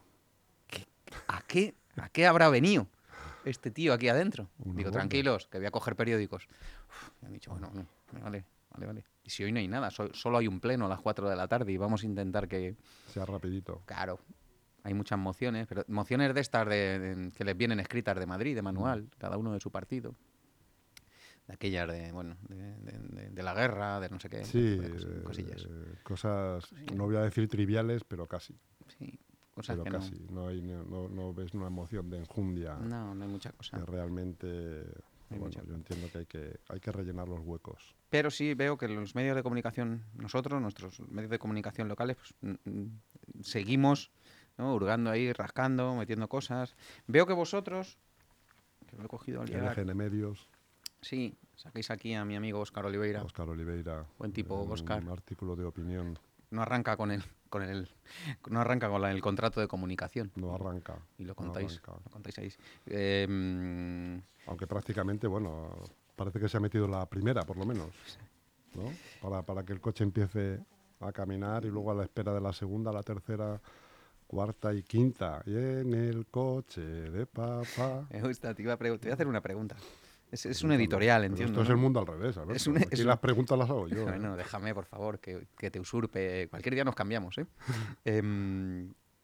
¿A 1.28 1.42
qué, 1.42 1.74
¿A 1.96 2.08
qué 2.08 2.26
habrá 2.26 2.48
venido 2.48 2.88
este 3.44 3.70
tío 3.70 3.92
aquí 3.92 4.08
adentro? 4.08 4.48
Una 4.58 4.74
Digo, 4.76 4.90
bomba. 4.90 5.00
tranquilos, 5.00 5.46
que 5.48 5.58
voy 5.58 5.66
a 5.66 5.70
coger 5.70 5.96
periódicos. 5.96 6.46
Uf, 6.88 7.10
me 7.20 7.28
han 7.28 7.32
dicho, 7.34 7.50
bueno, 7.50 7.70
no, 7.72 7.86
vale, 8.22 8.44
vale, 8.70 8.86
vale. 8.86 9.04
Y 9.22 9.30
si 9.30 9.44
hoy 9.44 9.52
no 9.52 9.58
hay 9.58 9.68
nada, 9.68 9.90
so- 9.90 10.12
solo 10.12 10.38
hay 10.38 10.48
un 10.48 10.60
pleno 10.60 10.86
a 10.86 10.88
las 10.88 11.00
4 11.00 11.28
de 11.28 11.36
la 11.36 11.48
tarde 11.48 11.72
y 11.72 11.76
vamos 11.76 12.02
a 12.02 12.06
intentar 12.06 12.46
que, 12.48 12.76
Sea 13.08 13.24
rapidito. 13.24 13.82
Claro, 13.86 14.18
hay 14.82 14.92
muchas 14.94 15.18
mociones, 15.18 15.66
pero 15.66 15.84
mociones 15.88 16.34
de 16.34 16.40
estas 16.40 16.68
de, 16.68 16.98
de- 16.98 17.32
que 17.32 17.44
les 17.44 17.56
vienen 17.56 17.80
escritas 17.80 18.18
de 18.18 18.26
Madrid, 18.26 18.54
de 18.54 18.62
manual, 18.62 19.08
cada 19.18 19.36
uno 19.38 19.52
de 19.52 19.60
su 19.60 19.70
partido. 19.70 20.14
De 21.46 21.52
aquellas 21.54 21.86
de, 21.88 22.10
bueno, 22.12 22.36
de, 22.48 22.56
de- 22.78 22.98
de- 22.98 23.30
de 23.30 23.42
la 23.42 23.52
guerra, 23.54 24.00
de 24.00 24.08
no 24.08 24.18
sé 24.18 24.30
qué. 24.30 24.44
Sí, 24.44 24.78
cosillas. 25.24 25.66
eh, 25.68 25.94
cosas, 26.02 26.72
no 26.94 27.04
voy 27.04 27.16
a 27.16 27.20
decir 27.20 27.48
triviales, 27.48 28.02
pero 28.04 28.26
casi. 28.26 28.58
Sí, 28.98 29.18
cosas 29.54 29.76
Pero 29.76 29.84
que 29.84 29.90
casi. 29.90 30.26
No, 30.30 30.48
hay, 30.48 30.60
no, 30.60 30.84
no- 30.84 31.08
no 31.08 31.32
ves 31.32 31.54
una 31.54 31.68
emoción 31.68 32.10
de 32.10 32.18
enjundia 32.18 32.74
no, 32.76 33.14
no, 33.14 33.24
hay 33.24 33.30
mucha 33.30 33.52
cosa. 33.52 33.78
que 33.78 33.86
realmente... 33.86 34.82
Hay 35.30 35.38
bueno, 35.38 35.46
mucha 35.46 35.62
yo 35.64 35.74
entiendo 35.74 36.08
que 36.12 36.18
hay, 36.18 36.26
que 36.26 36.60
hay 36.68 36.80
que 36.80 36.92
rellenar 36.92 37.26
los 37.28 37.40
huecos. 37.40 37.94
Pero 38.10 38.30
sí 38.30 38.52
veo 38.54 38.76
que 38.76 38.88
los 38.88 39.14
medios 39.14 39.34
de 39.34 39.42
comunicación, 39.42 40.04
nosotros, 40.14 40.60
nuestros 40.60 41.00
medios 41.08 41.30
de 41.30 41.38
comunicación 41.38 41.88
locales, 41.88 42.16
pues, 42.18 42.58
seguimos 43.40 44.10
hurgando 44.58 45.10
ahí, 45.10 45.32
rascando, 45.32 45.94
metiendo 45.96 46.28
cosas. 46.28 46.76
Veo 47.06 47.26
que 47.26 47.32
vosotros, 47.32 47.98
que 48.86 48.96
lo 48.96 49.04
he 49.04 49.08
cogido 49.08 49.40
al 49.40 49.48
LGN 49.50 49.96
Medios, 49.96 50.48
sí, 51.00 51.34
saquéis 51.56 51.90
aquí 51.90 52.14
a 52.14 52.24
mi 52.24 52.36
amigo 52.36 52.60
Óscar 52.60 52.86
Oliveira. 52.86 53.22
Óscar 53.22 53.48
Oliveira. 53.48 54.06
Buen 54.18 54.32
tipo, 54.32 54.62
en 54.64 54.70
Óscar. 54.70 55.02
Un 55.02 55.08
artículo 55.10 55.56
de 55.56 55.64
opinión. 55.64 56.18
No 56.54 56.62
arranca 56.62 56.96
con 56.96 57.10
el 57.10 57.22
con 57.50 57.62
el 57.62 57.88
no 58.50 58.60
arranca 58.60 58.88
con 58.88 59.00
la- 59.02 59.10
el 59.12 59.20
contrato 59.20 59.60
de 59.60 59.68
comunicación 59.68 60.32
No 60.36 60.54
arranca. 60.54 60.96
y 61.18 61.24
lo 61.24 61.34
contáis 61.34 61.80
lo 61.86 62.10
contáis 62.10 62.38
ahí 62.38 62.52
Eh, 62.86 63.26
mm, 63.28 64.48
Aunque 64.48 64.66
prácticamente, 64.66 65.26
bueno, 65.26 65.70
parece 66.16 66.38
que 66.40 66.48
se 66.48 66.56
ha 66.56 66.60
metido 66.60 66.86
la 66.88 67.06
primera, 67.06 67.42
por 67.42 67.56
lo 67.56 67.64
menos. 67.64 67.90
¿no? 68.74 68.92
Para, 69.20 69.42
para 69.42 69.62
que 69.64 69.72
el 69.72 69.80
coche 69.80 70.02
empiece 70.04 70.60
a 71.00 71.12
caminar 71.12 71.64
y 71.64 71.68
luego 71.70 71.90
a 71.92 71.94
la 71.94 72.02
espera 72.02 72.32
de 72.34 72.40
la 72.40 72.52
segunda, 72.52 72.92
la 72.92 73.02
tercera, 73.02 73.60
cuarta 74.26 74.74
y 74.74 74.82
quinta. 74.82 75.42
Y 75.46 75.54
en 75.56 75.94
el 75.94 76.26
coche 76.26 76.80
de 76.82 77.24
papá. 77.26 78.06
me 78.10 78.20
gusta 78.22 78.52
te, 78.54 78.62
iba 78.62 78.72
a 78.72 78.76
te 78.76 78.90
voy 78.90 79.10
a 79.10 79.14
hacer 79.14 79.26
una 79.28 79.40
pregunta 79.40 79.76
es, 80.34 80.46
es 80.46 80.62
un 80.62 80.68
Pregúntalo. 80.68 80.74
editorial 80.80 81.20
Pero 81.22 81.32
entiendo 81.32 81.52
Esto 81.52 81.62
es 81.62 81.68
¿no? 81.68 81.74
el 81.74 81.80
mundo 81.80 82.00
al 82.00 82.06
revés, 82.06 82.36
Alberto. 82.36 82.54
Es 82.54 82.66
un- 82.66 82.76
Aquí 82.78 82.88
es 82.90 83.00
un- 83.00 83.06
las 83.06 83.18
preguntas 83.18 83.58
las 83.58 83.70
hago 83.70 83.88
yo. 83.88 84.00
¿eh? 84.02 84.04
bueno 84.04 84.36
déjame 84.36 84.74
por 84.74 84.84
favor 84.84 85.18
que, 85.18 85.46
que 85.58 85.70
te 85.70 85.80
usurpe 85.80 86.48
cualquier 86.48 86.74
día 86.74 86.84
nos 86.84 86.94
cambiamos 86.94 87.36
¿eh? 87.38 87.46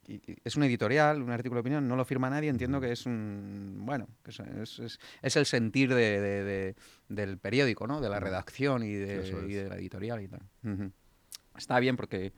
Y- 0.08 0.14
y 0.14 0.36
es 0.42 0.56
un 0.56 0.64
editorial, 0.64 1.22
un 1.22 1.30
artículo 1.30 1.58
de 1.58 1.60
opinión, 1.60 1.86
no 1.86 1.94
lo 1.94 2.04
firma 2.04 2.28
nadie, 2.30 2.48
entiendo 2.48 2.80
que 2.80 2.90
es 2.90 3.06
un, 3.06 3.76
bueno, 3.82 4.08
que 4.24 4.30
es, 4.32 4.40
es- 4.40 4.78
es- 4.80 4.98
es 5.22 5.36
el 5.36 5.46
sentir 5.46 5.90
de, 5.94 6.20
de- 6.20 6.42
de- 6.44 6.76
del 7.08 7.38
periódico, 7.38 7.86
¿no? 7.86 8.00
De 8.00 8.08
la 8.08 8.18
redacción 8.18 8.82
y 8.82 8.92
de, 8.94 9.16
y 9.48 9.54
es. 9.54 9.62
de 9.62 9.68
la 9.68 9.76
editorial 9.76 10.20
y 10.20 10.26
tal. 10.28 10.40
Ujú. 10.64 10.90
Está 11.56 11.78
bien 11.78 11.96
porque 11.96 12.26
eh, 12.26 12.32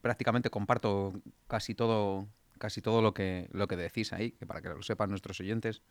prácticamente 0.00 0.48
comparto 0.48 1.12
casi 1.46 1.74
todo, 1.74 2.26
casi 2.58 2.80
todo 2.80 3.02
lo 3.02 3.12
que, 3.12 3.48
lo 3.52 3.66
que 3.68 3.76
decís 3.76 4.12
ahí, 4.14 4.30
que 4.30 4.46
para 4.46 4.62
que 4.62 4.68
lo 4.70 4.80
sepan 4.82 5.10
nuestros 5.10 5.38
oyentes, 5.40 5.82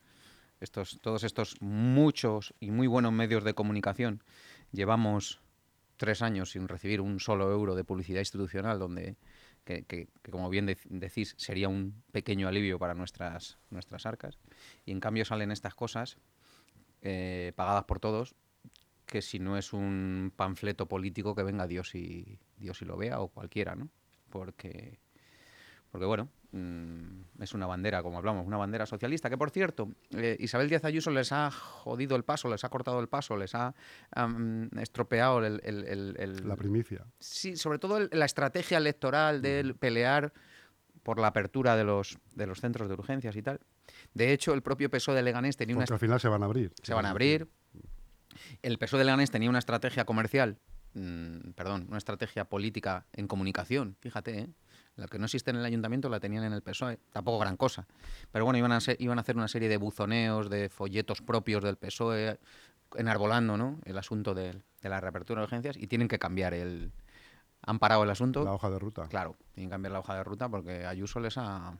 estos, 0.59 0.99
todos 1.01 1.23
estos 1.23 1.55
muchos 1.61 2.53
y 2.59 2.71
muy 2.71 2.87
buenos 2.87 3.11
medios 3.11 3.43
de 3.43 3.53
comunicación 3.53 4.23
llevamos 4.71 5.41
tres 5.97 6.21
años 6.21 6.51
sin 6.51 6.67
recibir 6.67 7.01
un 7.01 7.19
solo 7.19 7.51
euro 7.51 7.75
de 7.75 7.83
publicidad 7.83 8.19
institucional, 8.19 8.79
donde, 8.79 9.15
que, 9.63 10.07
como 10.29 10.49
bien 10.49 10.67
dec- 10.67 10.87
decís, 10.89 11.35
sería 11.37 11.69
un 11.69 12.03
pequeño 12.11 12.47
alivio 12.47 12.79
para 12.79 12.93
nuestras, 12.93 13.57
nuestras 13.69 14.05
arcas. 14.05 14.39
Y 14.85 14.91
en 14.91 14.99
cambio 14.99 15.23
salen 15.23 15.51
estas 15.51 15.75
cosas 15.75 16.17
eh, 17.01 17.53
pagadas 17.55 17.83
por 17.85 17.99
todos, 17.99 18.35
que 19.05 19.21
si 19.21 19.39
no 19.39 19.57
es 19.57 19.73
un 19.73 20.33
panfleto 20.35 20.87
político, 20.87 21.35
que 21.35 21.43
venga 21.43 21.67
Dios 21.67 21.93
y, 21.95 22.39
Dios 22.57 22.81
y 22.81 22.85
lo 22.85 22.97
vea, 22.97 23.19
o 23.19 23.27
cualquiera, 23.27 23.75
¿no? 23.75 23.89
Porque, 24.29 24.99
porque 25.93 26.07
bueno, 26.07 26.27
mm, 26.53 27.43
es 27.43 27.53
una 27.53 27.67
bandera, 27.67 28.01
como 28.01 28.17
hablamos, 28.17 28.47
una 28.47 28.57
bandera 28.57 28.87
socialista, 28.87 29.29
que 29.29 29.37
por 29.37 29.51
cierto, 29.51 29.89
eh, 30.17 30.35
Isabel 30.39 30.67
Díaz 30.67 30.83
Ayuso 30.85 31.11
les 31.11 31.31
ha 31.31 31.51
jodido 31.51 32.15
el 32.15 32.23
paso, 32.23 32.49
les 32.49 32.63
ha 32.63 32.69
cortado 32.69 32.99
el 32.99 33.07
paso, 33.07 33.37
les 33.37 33.53
ha 33.53 33.75
estropeado 34.81 35.45
el, 35.45 35.61
el- 35.63 35.85
el- 35.85 36.15
el- 36.17 36.47
La 36.47 36.55
primicia. 36.55 37.05
Sí, 37.19 37.55
sobre 37.57 37.77
todo 37.77 37.99
la 38.11 38.25
estrategia 38.25 38.79
electoral 38.79 39.43
de 39.43 39.75
pelear 39.79 40.33
por 41.03 41.19
la 41.19 41.27
apertura 41.27 41.75
de 41.75 41.83
los, 41.83 42.17
de 42.33 42.47
los 42.47 42.59
centros 42.59 42.87
de 42.87 42.95
urgencias 42.95 43.35
y 43.35 43.43
tal. 43.43 43.59
De 44.15 44.33
hecho, 44.33 44.55
el 44.55 44.63
propio 44.63 44.89
PSOE 44.89 45.13
de 45.13 45.21
Leganés 45.21 45.57
tenía 45.57 45.75
una 45.75 45.85
Porque 45.85 45.93
al 45.93 45.99
final 45.99 46.19
se 46.19 46.27
van 46.27 46.41
a 46.41 46.45
abrir. 46.47 46.73
se 46.81 46.95
van 46.95 47.05
a 47.05 47.11
abrir. 47.11 47.47
El 48.63 48.79
PSOE 48.79 48.97
de 48.97 49.05
Leganés 49.05 49.29
tenía 49.29 49.49
una 49.51 49.59
estrategia 49.59 50.05
comercial, 50.05 50.57
mm, 50.95 51.51
perdón, 51.51 51.85
una 51.89 51.99
estrategia 51.99 52.45
política 52.45 53.05
en 53.13 53.27
comunicación, 53.27 53.95
fíjate, 53.99 54.39
¿eh? 54.39 54.47
La 54.95 55.07
que 55.07 55.17
no 55.17 55.25
existe 55.25 55.49
en 55.51 55.57
el 55.57 55.65
ayuntamiento 55.65 56.09
la 56.09 56.19
tenían 56.19 56.43
en 56.43 56.53
el 56.53 56.61
PSOE, 56.61 56.99
tampoco 57.11 57.39
gran 57.39 57.57
cosa. 57.57 57.87
Pero 58.31 58.45
bueno, 58.45 58.57
iban 58.59 58.71
a, 58.71 58.79
se- 58.79 58.95
iban 58.99 59.17
a 59.17 59.21
hacer 59.21 59.35
una 59.35 59.47
serie 59.47 59.69
de 59.69 59.77
buzoneos, 59.77 60.49
de 60.49 60.69
folletos 60.69 61.21
propios 61.21 61.63
del 61.63 61.77
PSOE, 61.77 62.39
enarbolando 62.95 63.57
¿no? 63.57 63.79
el 63.85 63.97
asunto 63.97 64.33
del- 64.33 64.61
de, 64.81 64.89
la 64.89 64.99
reapertura 65.01 65.41
de 65.41 65.45
urgencias 65.45 65.77
y 65.77 65.87
tienen 65.87 66.07
que 66.07 66.19
cambiar 66.19 66.53
el... 66.53 66.91
Han 67.65 67.79
parado 67.79 68.03
el 68.03 68.09
asunto. 68.09 68.43
La 68.43 68.53
hoja 68.53 68.69
de 68.69 68.77
ruta. 68.77 69.07
Claro, 69.07 69.35
tienen 69.53 69.69
que 69.69 69.73
cambiar 69.73 69.93
la 69.93 69.99
hoja 69.99 70.15
de 70.15 70.23
ruta 70.23 70.49
porque 70.49 70.85
Ayuso 70.85 71.19
les 71.21 71.37
ha, 71.37 71.73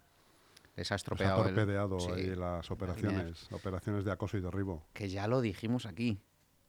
les 0.77 0.91
ha 0.91 0.93
ha 0.93 0.96
estropeado 0.96 1.46
el- 1.48 1.53
torpedeado 1.55 2.00
sí, 2.00 2.12
ahí 2.12 2.36
las 2.36 2.72
operaciones, 2.72 3.51
operaciones 3.51 4.05
de 4.05 4.12
acoso 4.12 4.38
y 4.38 4.41
derribo. 4.41 4.82
que 4.93 5.10
ya 5.10 5.27
lo 5.27 5.41
dijimos 5.41 5.86
aquí. 5.86 6.20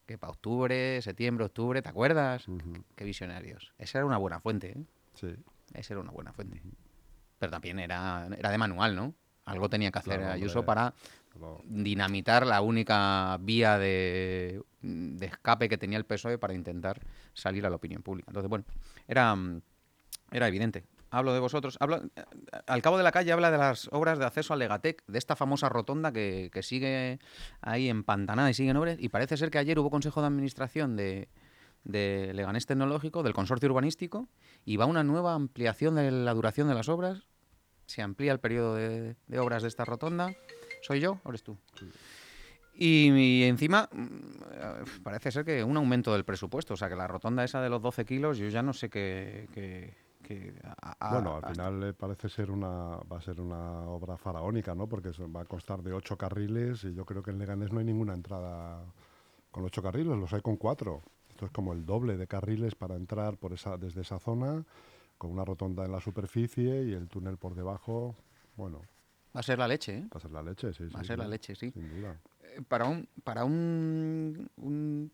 Que 0.06 0.18
para 0.18 0.32
octubre, 0.32 1.00
septiembre, 1.00 1.46
octubre, 1.46 1.80
¿te 1.80 1.88
acuerdas? 1.88 2.44
Qué 2.96 3.04
visionarios. 3.04 3.72
Esa 3.78 3.98
era 3.98 4.04
una 4.06 4.18
buena 4.18 4.38
fuente, 4.40 4.72
¿eh? 4.78 4.84
Sí, 5.14 5.34
Esa 5.75 5.95
era 5.95 6.00
una 6.00 6.12
buena 6.12 6.33
fuente. 6.33 6.62
Pero 7.38 7.50
también 7.50 7.78
era, 7.78 8.28
era 8.38 8.50
de 8.50 8.59
manual, 8.59 8.97
¿no? 8.97 9.14
Algo 9.45 9.69
tenía 9.69 9.90
que 9.90 9.99
hacer 9.99 10.21
Claro, 10.21 10.33
Ayuso 10.33 10.64
para 10.64 10.95
dinamitar 11.64 12.47
la 12.47 12.61
única 12.61 13.37
vía 13.40 13.76
de, 13.78 14.62
de 14.81 15.26
escape 15.26 15.69
que 15.69 15.76
tenía 15.76 15.99
el 15.99 16.04
PSOE 16.04 16.38
para 16.38 16.54
intentar 16.54 17.00
salir 17.35 17.66
a 17.66 17.71
la 17.71 17.76
opinión 17.76 18.02
pública. 18.02 18.31
Entonces, 18.31 18.49
bueno, 18.49 18.64
era, 19.09 19.37
era 20.31 20.49
evidente. 20.49 20.85
Hablo 21.11 21.33
de 21.33 21.40
vosotros. 21.40 21.76
Hablo, 21.81 22.02
al 22.66 22.83
cabo 22.83 22.97
de 22.97 23.04
la 23.04 23.12
calle 23.12 23.33
habla 23.33 23.50
de 23.50 23.59
las 23.59 23.88
obras 23.93 24.19
de 24.19 24.25
acceso 24.25 24.52
al 24.52 24.61
Legatec, 24.61 25.04
de 25.07 25.19
esta 25.19 25.37
famosa 25.37 25.69
rotonda 25.69 26.12
que, 26.12 26.50
que 26.52 26.62
sigue 26.62 27.19
ahí 27.61 27.88
empantanada 27.88 28.50
y 28.50 28.54
sigue 28.54 28.71
en 28.71 28.76
obras. 28.76 28.97
Y 28.99 29.11
parece 29.11 29.37
ser 29.37 29.50
que 29.50 29.59
ayer 29.59 29.78
hubo 29.78 29.90
consejo 29.90 30.21
de 30.23 30.28
administración 30.28 30.97
de, 30.97 31.28
de 31.84 32.32
Leganés 32.34 32.66
Tecnológico, 32.66 33.22
del 33.22 33.34
consorcio 33.34 33.68
urbanístico, 33.68 34.28
y 34.64 34.76
va 34.76 34.86
una 34.86 35.04
nueva 35.04 35.34
ampliación 35.34 35.94
de 35.96 36.10
la 36.10 36.34
duración 36.34 36.68
de 36.68 36.74
las 36.74 36.88
obras. 36.88 37.26
Se 37.86 38.00
amplía 38.02 38.32
el 38.32 38.40
periodo 38.40 38.74
de, 38.74 39.16
de 39.26 39.38
obras 39.38 39.62
de 39.62 39.68
esta 39.68 39.84
rotonda. 39.84 40.32
¿Soy 40.82 41.00
yo 41.00 41.20
o 41.24 41.28
eres 41.28 41.42
tú? 41.42 41.56
Y, 42.76 43.12
y 43.12 43.42
encima 43.44 43.88
mm, 43.92 45.02
parece 45.02 45.30
ser 45.30 45.44
que 45.44 45.62
un 45.62 45.76
aumento 45.76 46.12
del 46.12 46.24
presupuesto. 46.24 46.74
O 46.74 46.76
sea, 46.76 46.88
que 46.88 46.96
la 46.96 47.06
rotonda 47.06 47.44
esa 47.44 47.60
de 47.60 47.68
los 47.68 47.80
12 47.82 48.04
kilos, 48.04 48.38
yo 48.38 48.48
ya 48.48 48.62
no 48.62 48.72
sé 48.72 48.88
qué... 48.90 49.48
qué- 49.52 49.96
qué- 50.22 50.54
a- 50.64 50.96
a- 50.98 51.10
bueno, 51.12 51.36
al 51.36 51.42
final 51.52 51.82
eh, 51.84 51.92
parece 51.92 52.28
ser 52.30 52.50
una, 52.50 52.96
va 53.12 53.18
a 53.18 53.20
ser 53.20 53.40
una 53.40 53.82
obra 53.82 54.16
faraónica, 54.16 54.74
¿no? 54.74 54.88
Porque 54.88 55.10
va 55.26 55.42
a 55.42 55.44
constar 55.44 55.82
de 55.82 55.92
ocho 55.92 56.16
carriles 56.16 56.82
y 56.84 56.94
yo 56.94 57.04
creo 57.04 57.22
que 57.22 57.30
en 57.30 57.38
Leganés 57.38 57.70
no 57.72 57.78
hay 57.80 57.84
ninguna 57.84 58.14
entrada 58.14 58.82
con 59.50 59.64
ocho 59.64 59.82
carriles, 59.82 60.16
los 60.16 60.32
hay 60.32 60.40
con 60.40 60.56
cuatro. 60.56 61.02
Esto 61.34 61.46
es 61.46 61.50
como 61.50 61.72
el 61.72 61.84
doble 61.84 62.16
de 62.16 62.28
carriles 62.28 62.76
para 62.76 62.94
entrar 62.94 63.36
por 63.38 63.52
esa, 63.52 63.76
desde 63.76 64.02
esa 64.02 64.20
zona, 64.20 64.64
con 65.18 65.32
una 65.32 65.44
rotonda 65.44 65.84
en 65.84 65.90
la 65.90 66.00
superficie 66.00 66.84
y 66.84 66.92
el 66.92 67.08
túnel 67.08 67.38
por 67.38 67.56
debajo. 67.56 68.14
Bueno, 68.54 68.80
Va 69.34 69.40
a 69.40 69.42
ser 69.42 69.58
la 69.58 69.66
leche, 69.66 69.98
¿eh? 69.98 70.06
va 70.14 70.18
a 70.18 70.20
ser 70.20 70.30
la 70.30 70.42
leche, 70.44 70.72
sí. 70.72 70.84
Va 70.94 71.00
a 71.00 71.02
sí, 71.02 71.08
ser 71.08 71.18
la 71.18 71.26
leche, 71.26 71.56
sí. 71.56 71.72
Sin 71.72 71.88
duda. 72.00 72.20
Eh, 72.44 72.62
Para 72.68 72.84
un, 72.84 73.08
para 73.24 73.44
un, 73.44 74.48
un 74.58 75.10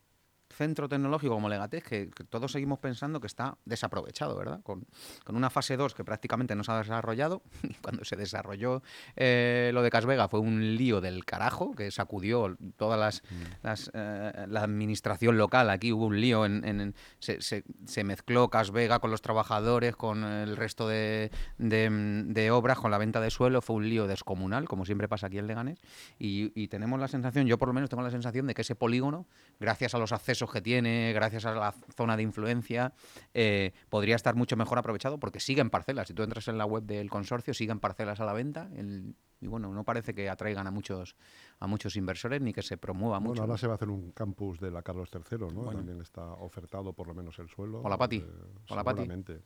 centro 0.53 0.89
tecnológico 0.89 1.35
como 1.35 1.49
Legatec, 1.49 1.85
que, 1.89 2.11
que 2.11 2.25
todos 2.25 2.53
seguimos 2.53 2.79
pensando 2.79 3.21
que 3.21 3.27
está 3.27 3.57
desaprovechado, 3.65 4.37
¿verdad? 4.37 4.61
Con, 4.63 4.85
con 5.25 5.37
una 5.37 5.49
fase 5.51 5.77
2 5.77 5.95
que 5.95 6.05
prácticamente 6.05 6.55
no 6.55 6.65
se 6.65 6.73
ha 6.73 6.79
desarrollado. 6.79 7.43
Y 7.63 7.75
cuando 7.75 8.05
se 8.05 8.17
desarrolló 8.17 8.83
eh, 9.17 9.71
lo 9.73 9.83
de 9.83 9.91
Casvega 9.91 10.29
fue 10.29 10.41
un 10.41 10.77
lío 10.77 11.01
del 11.01 11.25
carajo 11.25 11.73
que 11.75 11.91
sacudió 11.91 12.57
todas 12.77 12.99
las, 12.99 13.23
las, 13.63 13.91
eh, 13.95 14.47
la 14.49 14.63
administración 14.63 15.39
local. 15.39 15.71
Aquí 15.71 15.93
hubo 15.93 16.07
un 16.07 16.21
lío, 16.21 16.45
en, 16.45 16.65
en- 16.65 16.81
en- 16.81 16.95
se, 17.21 17.41
se- 17.41 17.65
se 17.87 18.03
mezcló 18.05 18.49
Casvega 18.51 18.99
con 18.99 19.11
los 19.11 19.23
trabajadores, 19.23 19.95
con 19.97 20.25
el 20.25 20.57
resto 20.57 20.89
de, 20.89 21.31
de- 21.59 22.25
de 22.27 22.51
obras, 22.51 22.79
con 22.79 22.91
la 22.91 22.99
venta 22.99 23.21
de 23.21 23.31
suelo. 23.31 23.61
Fue 23.63 23.77
un 23.77 23.89
lío 23.89 24.07
descomunal, 24.07 24.67
como 24.69 24.85
siempre 24.85 25.07
pasa 25.09 25.27
aquí 25.29 25.39
en 25.39 25.47
Leganés. 25.47 25.79
Y, 26.19 26.51
y 26.61 26.69
tenemos 26.69 26.99
la 26.99 27.09
sensación, 27.09 27.47
yo 27.47 27.59
por 27.59 27.69
lo 27.69 27.75
menos 27.75 27.91
tengo 27.91 28.03
la 28.03 28.11
sensación 28.11 28.47
de 28.47 28.55
que 28.55 28.63
ese 28.63 28.75
polígono, 28.75 29.27
gracias 29.61 29.95
a 29.95 29.99
los 29.99 30.13
accesos 30.13 30.40
que 30.49 30.63
tiene, 30.63 31.13
gracias 31.13 31.45
a 31.45 31.55
la 31.55 31.73
zona 31.97 32.17
de 32.17 32.23
influencia, 32.23 32.93
eh, 33.35 33.73
podría 33.89 34.17
estar 34.17 34.35
mucho 34.37 34.57
mejor 34.57 34.79
aprovechado 34.79 35.19
porque 35.19 35.41
siguen 35.41 35.69
parcelas. 35.71 36.09
Si 36.09 36.15
tú 36.15 36.23
entras 36.23 36.47
en 36.49 36.57
la 36.57 36.65
web 36.67 36.85
del 36.85 37.11
consorcio, 37.11 37.53
siguen 37.53 37.81
parcelas 37.81 38.21
a 38.21 38.25
la 38.25 38.33
venta. 38.33 38.69
el- 38.77 39.15
y 39.43 39.47
bueno, 39.47 39.73
no 39.73 39.85
parece 39.85 40.15
que 40.15 40.29
atraigan 40.29 40.67
a 40.67 40.71
muchos 40.71 41.17
a 41.61 41.67
muchos 41.67 41.97
inversores 41.97 42.43
ni 42.43 42.53
que 42.53 42.61
se 42.63 42.77
promueva 42.77 43.19
Bueno, 43.19 43.31
mucho. 43.31 43.43
ahora 43.43 43.57
se 43.57 43.67
va 43.67 43.73
a 43.73 43.77
hacer 43.77 43.89
un 43.89 44.13
campus 44.13 44.61
de 44.61 44.71
la 44.71 44.83
Carlos 44.83 45.09
III, 45.13 45.39
¿no? 45.39 45.47
Bueno. 45.63 45.79
También 45.79 46.01
está 46.03 46.25
ofertado 46.35 46.93
por 46.93 47.07
lo 47.07 47.15
menos 47.15 47.39
el 47.39 47.49
suelo. 47.49 47.81
Por 47.81 47.91
la 47.91 47.97
Pati, 47.97 48.17
eh, 48.17 48.27
por 48.69 48.77
la 48.77 48.85
Pati. 48.85 48.99
Seguramente, 49.01 49.41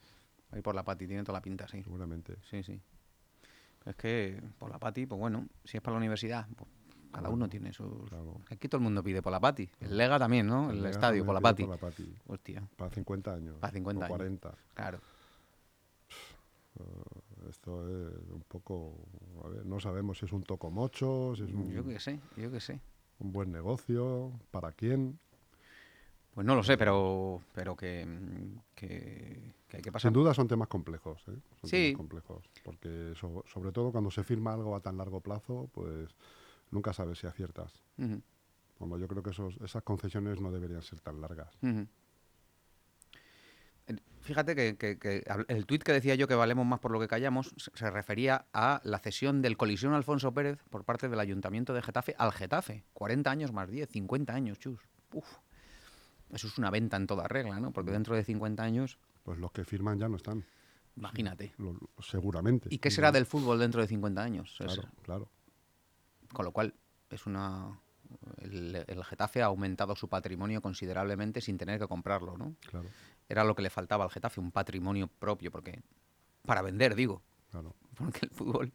Ahí 0.51 0.63
por 0.63 0.75
la 0.75 0.83
Pati, 0.85 1.07
tiene 1.07 1.23
toda 1.23 1.39
la 1.39 1.43
pinta, 1.43 1.67
sí. 1.69 1.81
seguramente. 1.83 2.37
Sí, 2.51 2.63
sí. 2.65 2.81
Es 3.85 3.95
que 3.97 4.43
por 4.59 4.71
la 4.71 4.79
Pati, 4.79 5.07
pues 5.07 5.19
bueno, 5.19 5.47
si 5.65 5.77
es 5.77 5.83
para 5.83 5.95
la 5.95 5.99
universidad, 5.99 6.47
pues 6.57 6.69
cada 7.15 7.29
uno 7.31 7.49
tiene 7.49 7.73
sus... 7.73 8.09
claro. 8.09 8.41
Aquí 8.51 8.69
todo 8.69 8.79
el 8.79 8.85
mundo 8.85 9.03
pide 9.03 9.23
por 9.23 9.33
la 9.33 9.41
Pati. 9.41 9.69
El 9.81 9.97
Lega 9.97 10.19
también, 10.19 10.47
¿no? 10.47 10.71
El, 10.71 10.85
estadio, 10.87 11.25
por 11.25 11.35
la 11.35 11.41
Pati. 11.41 11.67
Hostia, 12.27 12.63
Para 12.77 12.91
50 12.91 13.33
años. 13.35 13.57
Para 13.61 13.73
50 13.73 14.01
o 14.01 14.05
años. 14.05 14.17
40. 14.17 14.55
claro. 14.75 14.99
Esto 17.49 17.87
es 17.89 18.15
un 18.31 18.43
poco. 18.49 18.95
A 19.45 19.49
ver, 19.49 19.65
no 19.67 19.79
sabemos 19.79 20.19
si 20.19 20.25
es 20.27 20.33
un 20.33 20.43
tocomocho, 20.43 21.35
si 21.37 21.45
es 21.45 21.53
un, 21.53 21.71
Yo 21.71 21.85
qué 21.85 22.01
sé, 22.01 22.19
yo 22.37 22.51
qué 22.51 22.61
sé. 22.61 22.81
un 23.21 23.33
buen 23.33 23.53
negocio, 23.53 24.33
para 24.51 24.73
quién. 24.73 25.19
Pues 26.35 26.45
no 26.45 26.57
lo 26.57 26.65
sé, 26.65 26.77
pero, 26.77 27.43
pero 27.53 27.77
que, 27.77 28.05
que, 28.75 29.53
que 29.69 29.77
hay 29.77 29.83
que 29.83 29.93
pasar. 29.93 30.11
Sin 30.11 30.15
duda 30.15 30.35
son 30.35 30.49
temas 30.49 30.67
complejos, 30.67 31.23
¿eh? 31.29 31.39
Son 31.61 31.71
Sí. 31.71 31.77
temas 31.93 31.97
complejos. 31.97 32.45
Porque 32.65 33.13
so- 33.15 33.45
sobre 33.47 33.71
todo 33.71 33.93
cuando 33.93 34.11
se 34.11 34.25
firma 34.25 34.53
algo 34.53 34.75
a 34.75 34.81
tan 34.81 34.97
largo 34.97 35.21
plazo, 35.21 35.69
pues 35.73 36.09
nunca 36.75 36.93
sabes 36.93 37.19
si 37.19 37.27
aciertas. 37.27 37.73
Ujú, 37.97 38.21
Como 38.79 38.99
yo 38.99 39.07
creo 39.09 39.23
que 39.23 39.31
esos, 39.31 39.57
esas 39.63 39.83
concesiones 39.85 40.41
no 40.41 40.51
deberían 40.51 40.83
ser 40.83 41.01
tan 41.01 41.21
largas. 41.21 41.49
Fíjate 44.21 44.57
que, 44.57 44.77
que- 44.79 44.99
que 44.99 45.23
habl- 45.27 45.45
el 45.49 45.67
tuit 45.67 45.83
que 45.83 45.93
decía 45.93 46.15
yo 46.15 46.27
que 46.27 46.35
valemos 46.35 46.65
más 46.65 46.81
por 46.81 46.91
lo 46.91 46.99
que 46.99 47.07
callamos 47.09 47.55
se- 47.59 47.91
refería 47.91 48.47
a 48.55 48.81
la 48.83 48.99
cesión 48.99 49.43
del 49.43 49.59
colisión 49.59 49.93
Alfonso 49.93 50.33
Pérez 50.33 50.59
por 50.71 50.85
parte 50.85 51.11
del 51.11 51.21
Ayuntamiento 51.21 51.75
de 51.75 51.83
Getafe 51.83 52.15
al 52.17 52.33
Getafe. 52.33 52.85
40 52.95 53.31
años 53.31 53.53
más 53.53 53.69
10, 53.71 53.87
50 53.91 54.33
años, 54.35 54.59
chus. 54.59 54.81
Uf. 55.13 55.27
Eso 56.31 56.47
es 56.47 56.57
una 56.57 56.71
venta 56.71 56.97
en 56.97 57.07
toda 57.07 57.29
regla, 57.29 57.61
¿no? 57.61 57.71
Porque 57.71 57.91
dentro 57.91 58.17
de 58.17 58.25
50 58.25 58.63
años, 58.63 58.99
Pues 59.25 59.39
los 59.39 59.53
que 59.53 59.63
firman 59.67 59.99
ya 59.99 60.09
no 60.09 60.17
están, 60.17 60.43
imagínate. 60.97 61.53
lo- 61.59 61.79
seguramente. 62.01 62.69
¿Y 62.71 62.79
qué 62.79 62.91
será 62.91 63.13
del 63.13 63.27
fútbol 63.27 63.59
dentro 63.59 63.83
de 63.83 63.89
50 63.89 64.23
años? 64.23 64.57
Es- 64.59 64.73
Claro, 64.73 64.89
claro. 65.03 65.29
Con 66.35 66.45
lo 66.45 66.53
cual, 66.53 66.75
es 67.11 67.25
una. 67.27 67.81
El, 68.39 68.85
el 68.87 69.05
Getafe 69.05 69.43
ha 69.43 69.47
aumentado 69.47 69.97
su 69.97 70.09
patrimonio 70.09 70.61
considerablemente 70.61 71.41
sin 71.41 71.57
tener 71.57 71.81
que 71.81 71.89
comprarlo, 71.89 72.37
¿no? 72.37 72.55
Claro, 72.71 72.87
Era 73.29 73.43
lo 73.45 73.55
que 73.55 73.63
le 73.63 73.71
faltaba 73.71 74.05
al 74.05 74.11
Getafe, 74.11 74.41
un 74.41 74.53
patrimonio 74.53 75.07
propio, 75.09 75.51
porque. 75.51 75.81
Para 76.43 76.61
vender, 76.63 76.95
digo. 76.95 77.23
claro. 77.51 77.75
Porque 77.97 78.21
el 78.27 78.31
fútbol 78.31 78.73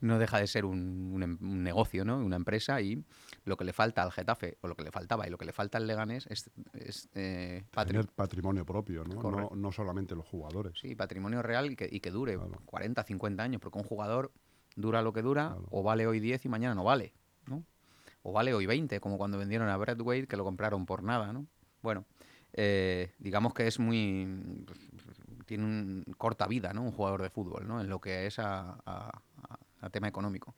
no 0.00 0.18
deja 0.18 0.38
de 0.38 0.46
ser 0.46 0.64
un, 0.64 1.12
un 1.14 1.22
em- 1.22 1.38
un 1.40 1.62
negocio, 1.62 2.04
¿no? 2.04 2.18
Una 2.18 2.36
empresa 2.36 2.80
y 2.80 3.02
lo 3.44 3.56
que 3.56 3.64
le 3.64 3.72
falta 3.72 4.02
al 4.02 4.10
Getafe, 4.12 4.58
o 4.60 4.68
lo 4.68 4.74
que 4.74 4.82
le 4.82 4.90
faltaba 4.90 5.26
y 5.26 5.30
lo 5.30 5.38
que 5.38 5.44
le 5.44 5.52
falta 5.52 5.78
al 5.78 5.86
Leganés 5.86 6.26
es, 6.28 6.50
es, 6.74 7.08
eh, 7.14 7.64
patri- 7.72 7.88
Tener 7.88 8.08
patrimonio 8.08 8.64
propio, 8.66 9.04
¿no? 9.04 9.22
No, 9.30 9.50
no 9.54 9.72
solamente 9.72 10.14
los 10.16 10.26
jugadores. 10.26 10.78
Sí, 10.80 10.94
patrimonio 10.94 11.42
real 11.42 11.70
y 11.70 11.76
que, 11.76 11.88
y 11.90 12.00
que 12.00 12.10
dure 12.10 12.36
Claro. 12.36 12.60
40, 12.66 13.02
50 13.04 13.42
años, 13.42 13.60
porque 13.60 13.78
un 13.78 13.84
jugador 13.84 14.32
dura 14.76 15.02
lo 15.02 15.12
que 15.12 15.22
dura, 15.22 15.48
Claro. 15.48 15.66
o 15.70 15.82
vale 15.82 16.06
hoy 16.06 16.20
10 16.20 16.44
y 16.44 16.48
mañana 16.48 16.74
no 16.74 16.84
vale, 16.84 17.12
¿no? 17.46 17.64
O 18.22 18.32
vale 18.32 18.52
hoy 18.54 18.66
20, 18.66 19.00
como 19.00 19.18
cuando 19.18 19.38
vendieron 19.38 19.68
a 19.68 19.76
Brad 19.76 20.00
Wade, 20.00 20.26
que 20.26 20.36
lo 20.36 20.44
compraron 20.44 20.86
por 20.86 21.02
nada, 21.02 21.32
¿no? 21.32 21.46
Bueno, 21.82 22.04
eh, 22.52 23.12
digamos 23.18 23.54
que 23.54 23.66
es 23.66 23.78
muy... 23.78 24.64
pues, 24.66 24.78
tiene 25.46 25.64
un 25.64 26.04
corta 26.18 26.46
vida, 26.46 26.72
¿no? 26.72 26.82
Un 26.82 26.92
jugador 26.92 27.22
de 27.22 27.30
fútbol, 27.30 27.66
¿no? 27.66 27.80
En 27.80 27.88
lo 27.88 28.00
que 28.00 28.26
es 28.26 28.38
a, 28.38 28.72
a- 28.84 29.10
a- 29.42 29.58
a 29.80 29.90
tema 29.90 30.06
económico. 30.08 30.54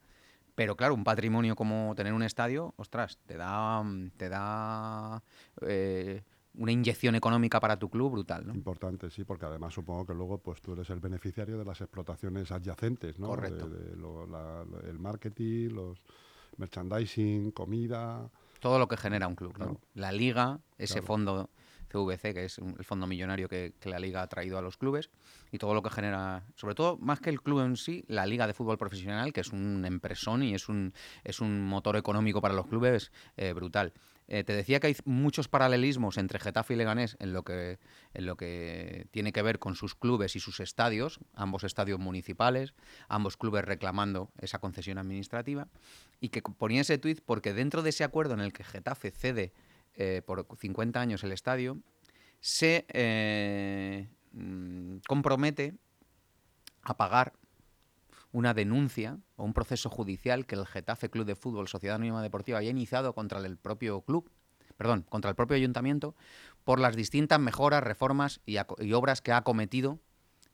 Pero 0.55 0.77
claro, 0.77 0.95
un 0.95 1.05
patrimonio 1.05 1.57
como 1.57 1.95
tener 1.95 2.13
un 2.13 2.23
estadio, 2.23 2.75
ostras, 2.77 3.19
te 3.25 3.37
da, 3.39 3.83
te 4.19 4.29
da 4.29 5.23
eh, 5.63 6.23
una 6.55 6.73
inyección 6.73 7.15
económica 7.15 7.61
para 7.61 7.79
tu 7.79 7.89
club 7.89 8.13
brutal, 8.13 8.47
¿no? 8.47 8.55
Importante, 8.55 9.11
sí, 9.11 9.25
porque 9.25 9.47
además 9.47 9.73
supongo 9.75 10.07
que 10.07 10.15
luego 10.15 10.39
pues 10.39 10.61
tú 10.61 10.73
eres 10.75 10.91
el 10.91 11.01
beneficiario 11.01 11.57
de 11.59 11.65
las 11.65 11.81
explotaciones 11.81 12.51
adyacentes, 12.53 13.19
¿no? 13.19 13.29
Correcto. 13.29 13.69
De, 13.69 13.91
de 13.91 13.97
lo- 13.97 14.27
la- 14.27 14.65
lo- 14.65 14.81
el 14.83 14.99
marketing, 14.99 15.71
los 15.71 15.99
merchandising, 16.59 17.51
comida. 17.53 18.31
todo 18.61 18.79
lo 18.79 18.87
que 18.87 18.97
genera 18.97 19.27
un 19.27 19.35
club. 19.35 19.81
La 19.95 20.13
liga, 20.13 20.61
ese 20.79 20.95
Claro. 20.95 21.07
fondo 21.07 21.51
CVC, 21.91 22.33
que 22.33 22.45
es 22.45 22.59
el 22.59 22.85
fondo 22.85 23.07
millonario 23.09 23.49
que, 23.49 23.75
que 23.81 23.89
la 23.91 23.99
liga 23.99 24.23
ha 24.23 24.27
traído 24.29 24.57
a 24.57 24.63
los 24.63 24.77
clubes, 24.77 25.11
y 25.51 25.59
todo 25.59 25.75
lo 25.75 25.83
que 25.83 25.91
genera, 25.91 26.45
sobre 26.55 26.75
todo, 26.77 26.97
más 26.99 27.21
que 27.21 27.29
el 27.31 27.43
club 27.43 27.61
en 27.61 27.77
sí, 27.77 28.05
la 28.07 28.25
liga 28.25 28.47
de 28.47 28.55
fútbol 28.55 28.79
profesional, 28.79 29.33
que 29.33 29.41
es 29.41 29.49
un 29.53 29.85
empresón 29.85 30.43
y 30.45 30.55
es 30.55 30.69
un, 30.69 30.95
es 31.25 31.41
un 31.41 31.61
motor 31.67 31.97
económico 31.97 32.41
para 32.41 32.55
los 32.55 32.67
clubes 32.67 33.11
eh, 33.37 33.53
brutal. 33.53 33.93
Eh, 34.33 34.45
te 34.45 34.55
decía 34.55 34.81
que 34.81 34.87
hay 34.87 34.97
muchos 35.05 35.47
paralelismos 35.49 36.17
entre 36.17 36.39
Getafe 36.39 36.73
y 36.73 36.77
Leganés 36.79 37.19
en 37.21 37.35
lo, 37.35 37.45
que, 37.45 37.79
tiene 39.11 39.31
que 39.31 39.43
ver 39.43 39.59
con 39.59 39.75
sus 39.75 39.95
clubes 39.95 40.37
y 40.37 40.41
sus 40.41 40.59
estadios, 40.61 41.21
ambos 41.35 41.65
estadios 41.65 42.01
municipales, 42.01 42.73
ambos 43.09 43.37
clubes 43.37 43.63
reclamando 43.63 44.33
esa 44.39 44.59
concesión 44.59 44.97
administrativa, 44.97 45.69
y 46.19 46.31
que 46.31 46.41
ponía 46.41 46.81
ese 46.81 46.97
tuit 46.97 47.21
porque 47.21 47.53
dentro 47.53 47.83
de 47.83 47.91
ese 47.91 48.05
acuerdo 48.05 48.33
en 48.33 48.41
el 48.41 48.55
que 48.55 48.65
Getafe 48.65 49.11
cede 49.11 49.53
eh, 49.97 50.23
por 50.25 50.47
50 50.57 50.99
años 50.99 51.23
el 51.25 51.33
estadio, 51.33 51.83
se 52.41 52.87
eh, 52.89 54.09
mm, 54.33 55.01
compromete 55.07 55.75
a 56.81 56.97
pagar 56.97 57.35
una 58.33 58.55
denuncia 58.55 59.19
o 59.37 59.45
un 59.45 59.53
proceso 59.53 59.91
judicial 59.91 60.47
que 60.47 60.55
el 60.55 60.67
Getafe 60.67 61.11
Club 61.11 61.27
de 61.27 61.37
Fútbol 61.37 61.69
Sociedad 61.69 61.97
Anónima 61.97 62.23
Deportiva 62.23 62.59
haya 62.59 62.71
iniciado 62.71 63.15
contra 63.15 63.39
el 63.39 63.59
propio 63.59 64.01
club, 64.01 64.31
perdón, 64.77 65.05
contra 65.09 65.31
el 65.31 65.37
propio 65.37 65.57
ayuntamiento 65.57 66.17
por 66.65 66.81
las 66.81 66.97
distintas 66.97 67.39
mejoras, 67.39 67.83
reformas 67.83 68.41
y, 68.47 68.57
obras 68.93 69.21
que 69.21 69.33
ha 69.33 69.43
cometido 69.43 70.01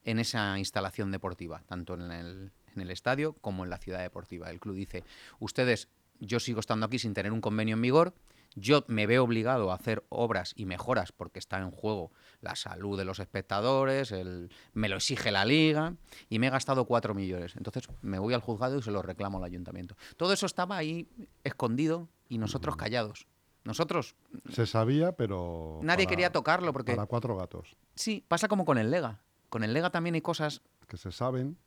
en 0.04 0.18
esa 0.18 0.58
instalación 0.58 1.12
deportiva, 1.12 1.62
tanto 1.66 1.94
en 1.94 2.11
el, 2.11 2.52
en 2.75 2.82
el 2.82 2.90
estadio 2.90 3.35
como 3.35 3.64
en 3.64 3.70
la 3.70 3.78
ciudad 3.78 4.00
deportiva. 4.00 4.50
El 4.50 4.58
club 4.58 4.75
dice, 4.75 5.04
ustedes, 5.38 5.88
yo 6.18 6.40
sigo 6.40 6.61
estando 6.61 6.87
aquí 6.87 6.99
sin 6.99 7.14
tener 7.14 7.32
un 7.32 7.40
convenio 7.40 7.75
en 7.75 7.82
vigor, 7.82 8.14
yo 8.61 8.85
me 8.88 9.07
veo 9.07 9.25
obligado 9.25 9.71
a 9.71 9.75
hacer 9.75 10.05
obras 10.09 10.53
y 10.57 10.67
mejoras 10.67 11.12
porque 11.12 11.38
está 11.38 11.59
en 11.59 11.71
juego 11.71 12.11
la 12.41 12.55
salud 12.57 12.99
de 12.99 13.05
los 13.05 13.19
espectadores, 13.19 14.12
el- 14.12 14.50
me 14.73 14.88
lo 14.88 14.97
exige 14.97 15.31
la 15.33 15.45
liga 15.45 15.95
y 16.29 16.38
me 16.38 16.47
he 16.47 16.50
gastado 16.50 16.85
cuatro 16.87 17.15
millones. 17.15 17.55
Entonces 17.57 17.88
me 18.03 18.19
voy 18.19 18.35
al 18.35 18.41
juzgado 18.41 18.79
y 18.79 18.83
se 18.83 18.91
lo 18.91 19.03
reclamo 19.03 19.38
al 19.38 19.45
ayuntamiento. 19.45 19.97
Todo 20.17 20.33
eso 20.33 20.47
estaba 20.47 20.77
ahí 20.77 21.09
escondido 21.45 22.09
y 22.29 22.38
nosotros 22.38 22.77
callados. 22.77 23.27
Nosotros, 23.65 24.15
Se 24.53 24.67
sabía, 24.67 25.12
pero... 25.12 25.81
nadie 25.83 26.05
para- 26.05 26.11
quería 26.11 26.33
tocarlo 26.33 26.73
porque 26.73 26.95
Para 26.95 27.07
cuatro 27.07 27.37
gatos, 27.37 27.77
sí, 27.95 28.25
pasa 28.27 28.49
como 28.49 28.65
con 28.65 28.79
el 28.79 28.91
Lega. 28.91 29.21
Con 29.50 29.62
el 29.65 29.73
Lega 29.75 29.91
también 29.91 30.15
hay 30.15 30.21
cosas 30.23 30.62
que 30.87 30.97
se 30.97 31.12
saben 31.12 31.59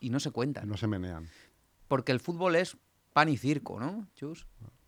y 0.00 0.10
no 0.10 0.18
se 0.20 0.30
y 0.30 0.32
cuentan. 0.32 0.68
no 0.68 0.76
se 0.76 0.86
menean. 0.88 1.28
Porque 1.86 2.12
el 2.12 2.18
fútbol 2.20 2.56
es 2.56 2.76
pan 3.12 3.28
y 3.28 3.36
circo, 3.36 3.78
¿no, 3.78 4.08
Chus? 4.16 4.46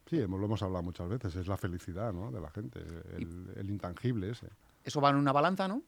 Sí, 0.09 0.21
hemos- 0.21 0.39
lo 0.39 0.47
hemos 0.47 0.63
hablado 0.63 0.83
muchas 0.85 1.09
veces, 1.09 1.35
es 1.37 1.47
la 1.49 1.57
felicidad 1.57 2.13
¿no? 2.13 2.31
de 2.31 2.41
la 2.41 2.51
gente, 2.51 2.81
el, 3.17 3.51
el 3.57 3.71
intangible 3.71 4.31
ese. 4.31 4.47
Eso 4.85 5.01
va 5.01 5.11
en 5.11 5.17
una 5.17 5.33
balanza, 5.33 5.67
¿no? 5.67 5.83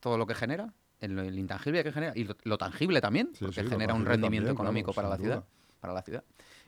Todo 0.00 0.18
lo 0.18 0.26
que 0.26 0.34
genera, 0.34 0.72
el, 1.00 1.18
el 1.18 1.38
intangible 1.38 1.82
que 1.82 1.90
genera 1.92 2.12
y 2.14 2.24
lo, 2.24 2.36
lo 2.44 2.58
tangible 2.58 3.00
también, 3.00 3.30
Sí, 3.34 3.44
porque 3.46 3.62
sí, 3.62 3.68
genera 3.68 3.94
un 3.94 4.04
rendimiento 4.04 4.48
también, 4.48 4.54
económico 4.54 4.92
claro, 4.92 5.08
para 5.08 5.08
la 5.08 5.22
ciudad, 5.22 5.44
para 5.80 5.94
la 5.94 6.02
ciudad. 6.02 6.24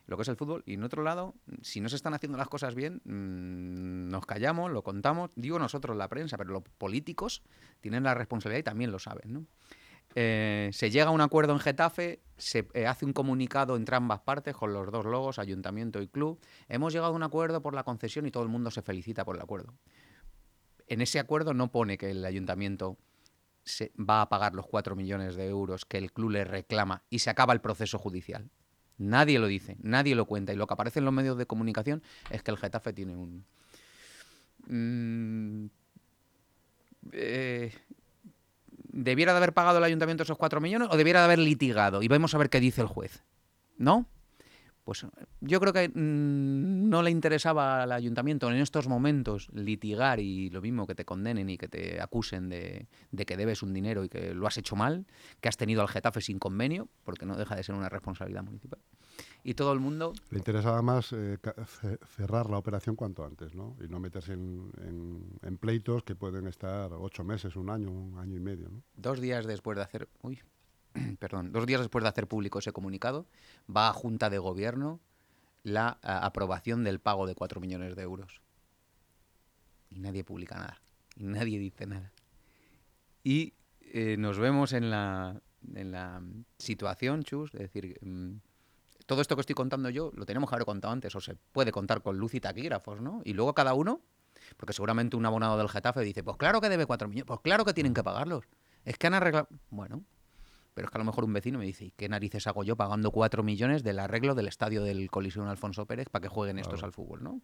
Lo 0.06 0.16
que 0.16 0.22
es 0.22 0.28
el 0.28 0.36
fútbol 0.36 0.62
y 0.66 0.74
en 0.74 0.84
otro 0.84 1.02
lado, 1.02 1.34
si 1.62 1.80
no 1.80 1.88
se 1.88 1.96
están 1.96 2.14
haciendo 2.14 2.38
las 2.38 2.48
cosas 2.48 2.74
bien, 2.74 3.02
mm, 3.04 4.08
nos 4.08 4.24
callamos, 4.24 4.70
lo 4.70 4.82
contamos, 4.82 5.30
digo 5.34 5.58
nosotros 5.58 5.96
la 5.96 6.08
prensa, 6.08 6.38
pero 6.38 6.50
los 6.52 6.62
políticos 6.62 7.42
tienen 7.80 8.04
la 8.04 8.14
responsabilidad 8.14 8.60
y 8.60 8.62
también 8.62 8.90
lo 8.92 8.98
saben, 9.00 9.32
¿no? 9.32 9.44
Eh, 10.18 10.70
se 10.72 10.90
llega 10.90 11.08
a 11.08 11.10
un 11.10 11.20
acuerdo 11.20 11.52
en 11.52 11.58
Getafe, 11.58 12.22
se 12.38 12.66
eh, 12.72 12.86
hace 12.86 13.04
un 13.04 13.12
comunicado 13.12 13.76
entre 13.76 13.96
ambas 13.96 14.20
partes 14.20 14.56
con 14.56 14.72
los 14.72 14.90
dos 14.90 15.04
logos, 15.04 15.38
ayuntamiento 15.38 16.00
y 16.00 16.08
club. 16.08 16.40
Hemos 16.70 16.94
llegado 16.94 17.12
a 17.12 17.16
un 17.16 17.22
acuerdo 17.22 17.60
por 17.60 17.74
la 17.74 17.84
concesión 17.84 18.24
y 18.24 18.30
todo 18.30 18.42
el 18.42 18.48
mundo 18.48 18.70
se 18.70 18.80
felicita 18.80 19.26
por 19.26 19.36
el 19.36 19.42
acuerdo. 19.42 19.74
En 20.86 21.02
ese 21.02 21.18
acuerdo 21.18 21.52
no 21.52 21.70
pone 21.70 21.98
que 21.98 22.12
el 22.12 22.24
ayuntamiento 22.24 22.96
se 23.62 23.92
va 23.98 24.22
a 24.22 24.30
pagar 24.30 24.54
los 24.54 24.66
4 24.66 24.96
millones 24.96 25.36
de 25.36 25.48
euros 25.48 25.84
que 25.84 25.98
el 25.98 26.10
club 26.10 26.30
le 26.30 26.44
reclama 26.44 27.02
y 27.10 27.18
se 27.18 27.28
acaba 27.28 27.52
el 27.52 27.60
proceso 27.60 27.98
judicial. 27.98 28.48
Nadie 28.96 29.38
lo 29.38 29.48
dice, 29.48 29.76
nadie 29.82 30.14
lo 30.14 30.24
cuenta. 30.24 30.50
Y 30.50 30.56
lo 30.56 30.66
que 30.66 30.72
aparece 30.72 31.00
en 31.00 31.04
los 31.04 31.12
medios 31.12 31.36
de 31.36 31.44
comunicación 31.44 32.02
es 32.30 32.42
que 32.42 32.52
el 32.52 32.56
Getafe 32.56 32.94
tiene 32.94 33.16
un... 33.16 33.44
mm, 34.66 35.66
eh, 37.12 37.74
¿Debiera 38.96 39.32
de 39.32 39.36
haber 39.36 39.52
pagado 39.52 39.76
el 39.76 39.84
ayuntamiento 39.84 40.22
esos 40.22 40.38
4 40.38 40.58
millones 40.58 40.88
o 40.90 40.96
debiera 40.96 41.20
de 41.20 41.26
haber 41.26 41.38
litigado? 41.38 42.02
Y 42.02 42.08
vamos 42.08 42.34
a 42.34 42.38
ver 42.38 42.48
qué 42.48 42.60
dice 42.60 42.80
el 42.80 42.86
juez. 42.86 43.22
¿No? 43.76 44.06
Pues 44.86 45.02
eh, 45.02 45.08
yo 45.40 45.58
creo 45.58 45.72
que 45.72 45.88
mm, 45.88 46.88
no 46.88 47.02
le 47.02 47.10
interesaba 47.10 47.82
al 47.82 47.90
ayuntamiento 47.90 48.48
en 48.48 48.56
estos 48.58 48.86
momentos 48.86 49.48
litigar 49.52 50.20
y 50.20 50.48
lo 50.50 50.62
mismo 50.62 50.86
que 50.86 50.94
te 50.94 51.04
condenen 51.04 51.50
y 51.50 51.58
que 51.58 51.66
te 51.66 52.00
acusen 52.00 52.48
de, 52.48 52.86
de 53.10 53.26
que 53.26 53.36
debes 53.36 53.64
un 53.64 53.74
dinero 53.74 54.04
y 54.04 54.08
que 54.08 54.32
lo 54.32 54.46
has 54.46 54.56
hecho 54.58 54.76
mal, 54.76 55.04
que 55.40 55.48
has 55.48 55.56
tenido 55.56 55.82
al 55.82 55.88
Getafe 55.88 56.20
sin 56.20 56.38
convenio, 56.38 56.88
porque 57.02 57.26
no 57.26 57.36
deja 57.36 57.56
de 57.56 57.64
ser 57.64 57.74
una 57.74 57.88
responsabilidad 57.88 58.44
municipal. 58.44 58.78
Y 59.42 59.54
todo 59.54 59.72
el 59.72 59.80
mundo, 59.80 60.12
Le 60.30 60.38
interesaba 60.38 60.80
más 60.82 61.12
eh, 61.12 61.38
cerrar 62.16 62.48
la 62.48 62.58
operación 62.58 62.94
cuanto 62.94 63.24
antes, 63.24 63.56
¿no? 63.56 63.76
Y 63.84 63.88
no 63.88 63.98
meterse 63.98 64.34
en, 64.34 64.70
en- 64.86 65.38
en 65.42 65.58
pleitos 65.58 66.04
que 66.04 66.14
pueden 66.14 66.46
estar 66.46 66.92
ocho 66.92 67.24
meses, 67.24 67.56
un 67.56 67.70
año, 67.70 67.90
un 67.90 68.18
año 68.18 68.36
y 68.36 68.40
medio, 68.40 68.68
¿no? 68.68 68.82
dos 68.96 69.20
días 69.20 69.46
después 69.46 69.76
de 69.76 69.82
hacer... 69.82 70.08
Uy, 70.22 70.38
perdón, 71.18 71.52
dos 71.52 71.66
días 71.66 71.80
después 71.80 72.02
de 72.02 72.08
hacer 72.08 72.26
público 72.26 72.58
ese 72.58 72.72
comunicado, 72.72 73.26
va 73.74 73.88
a 73.88 73.92
Junta 73.92 74.30
de 74.30 74.38
Gobierno 74.38 75.00
la 75.62 75.98
a, 76.02 76.24
aprobación 76.24 76.84
del 76.84 77.00
pago 77.00 77.26
de 77.26 77.34
4 77.34 77.60
millones 77.60 77.96
de 77.96 78.02
euros. 78.02 78.40
Y 79.90 80.00
nadie 80.00 80.24
publica 80.24 80.56
nada. 80.56 80.80
Y 81.16 81.24
nadie 81.24 81.58
dice 81.58 81.86
nada. 81.86 82.12
Y 83.24 83.54
eh, 83.80 84.16
nos 84.18 84.38
vemos 84.38 84.72
en 84.72 84.90
la, 84.90 85.40
en 85.74 85.92
la 85.92 86.22
situación, 86.58 87.22
Chus, 87.24 87.54
es 87.54 87.60
decir, 87.60 87.98
mm, 88.00 88.36
todo 89.06 89.20
esto 89.20 89.36
que 89.36 89.40
estoy 89.40 89.54
contando 89.54 89.88
yo 89.90 90.12
lo 90.14 90.26
tenemos 90.26 90.48
que 90.48 90.56
haber 90.56 90.66
contado 90.66 90.92
antes, 90.92 91.14
o 91.14 91.20
se 91.20 91.36
puede 91.52 91.72
contar 91.72 92.02
con 92.02 92.18
luz 92.18 92.34
y 92.34 92.40
taquígrafos, 92.40 93.00
¿no? 93.00 93.22
Y 93.24 93.32
luego 93.32 93.54
cada 93.54 93.74
uno, 93.74 94.00
porque 94.56 94.72
seguramente 94.72 95.16
un 95.16 95.26
abonado 95.26 95.56
del 95.58 95.68
Getafe 95.68 96.00
dice, 96.00 96.22
pues 96.22 96.36
claro 96.36 96.60
que 96.60 96.68
debe 96.68 96.86
4 96.86 97.08
millones, 97.08 97.26
pues 97.26 97.40
claro 97.40 97.64
que 97.64 97.72
tienen 97.72 97.94
que 97.94 98.04
pagarlos. 98.04 98.44
Es 98.84 98.98
que 98.98 99.06
han 99.06 99.14
arreglado... 99.14 99.48
Bueno, 99.70 100.04
pero 100.76 100.88
es 100.88 100.90
que 100.92 100.98
a 100.98 101.00
lo 101.00 101.06
mejor 101.06 101.24
un 101.24 101.32
vecino 101.32 101.58
me 101.58 101.64
dice, 101.64 101.86
¿y 101.86 101.90
qué 101.92 102.06
narices 102.06 102.46
hago 102.46 102.62
yo 102.62 102.76
pagando 102.76 103.10
4 103.10 103.42
millones 103.42 103.82
del 103.82 103.98
arreglo 103.98 104.34
del 104.34 104.46
estadio 104.46 104.82
del 104.84 105.10
Coliseum 105.10 105.48
Alfonso 105.48 105.86
Pérez 105.86 106.10
para 106.10 106.20
que 106.24 106.28
jueguen 106.28 106.58
estos 106.58 106.74
Claro. 106.74 106.88
al 106.88 106.92
fútbol, 106.92 107.24
¿no? 107.24 107.40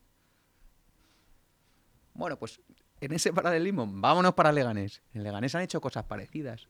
Bueno, 2.12 2.38
pues 2.38 2.60
en 3.00 3.12
ese 3.12 3.32
paralelismo, 3.32 3.88
vámonos 3.90 4.34
para 4.34 4.52
Leganés. 4.52 5.00
En 5.14 5.22
Leganés 5.22 5.54
han 5.54 5.62
hecho 5.62 5.80
cosas 5.80 6.04
parecidas. 6.04 6.68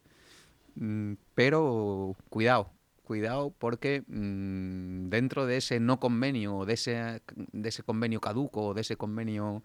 Mm, 0.76 1.14
pero 1.34 2.14
cuidado, 2.30 2.70
cuidado 3.02 3.52
porque 3.58 4.04
mm, 4.06 5.08
dentro 5.08 5.46
de 5.46 5.56
ese 5.56 5.80
no 5.80 5.98
convenio, 5.98 6.58
o 6.58 6.64
de 6.64 6.74
ese, 6.74 7.22
de 7.34 7.68
ese 7.70 7.82
convenio 7.82 8.20
caduco, 8.20 8.66
o 8.66 8.74
de 8.74 8.82
ese 8.82 8.94
convenio 8.94 9.64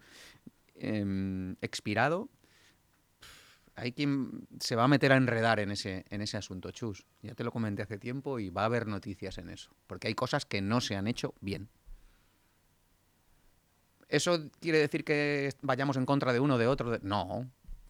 em, 0.74 1.54
expirado, 1.60 2.28
hay 3.80 3.92
quien 3.92 4.46
se 4.60 4.74
va 4.76 4.84
a 4.84 4.88
meter 4.88 5.12
a 5.12 5.16
enredar 5.16 5.60
en 5.60 5.70
ese, 5.70 6.04
en 6.10 6.20
ese 6.20 6.36
asunto, 6.36 6.70
Chus. 6.72 7.06
Ya 7.22 7.34
te 7.34 7.44
lo 7.44 7.52
comenté 7.52 7.82
hace 7.82 7.98
tiempo 7.98 8.38
y 8.38 8.50
va 8.50 8.62
a 8.62 8.64
haber 8.66 8.86
noticias 8.86 9.38
en 9.38 9.48
eso. 9.50 9.70
Porque 9.86 10.08
hay 10.08 10.14
cosas 10.14 10.44
que 10.44 10.60
no 10.60 10.80
se 10.80 10.96
han 10.96 11.06
hecho 11.06 11.34
bien. 11.40 11.68
¿Eso 14.08 14.50
quiere 14.60 14.78
decir 14.78 15.04
que 15.04 15.52
vayamos 15.62 15.96
en 15.96 16.06
contra 16.06 16.32
de 16.32 16.40
uno 16.40 16.54
o 16.54 16.58
de 16.58 16.66
otro? 16.66 16.90
De- 16.90 17.00
No. 17.02 17.48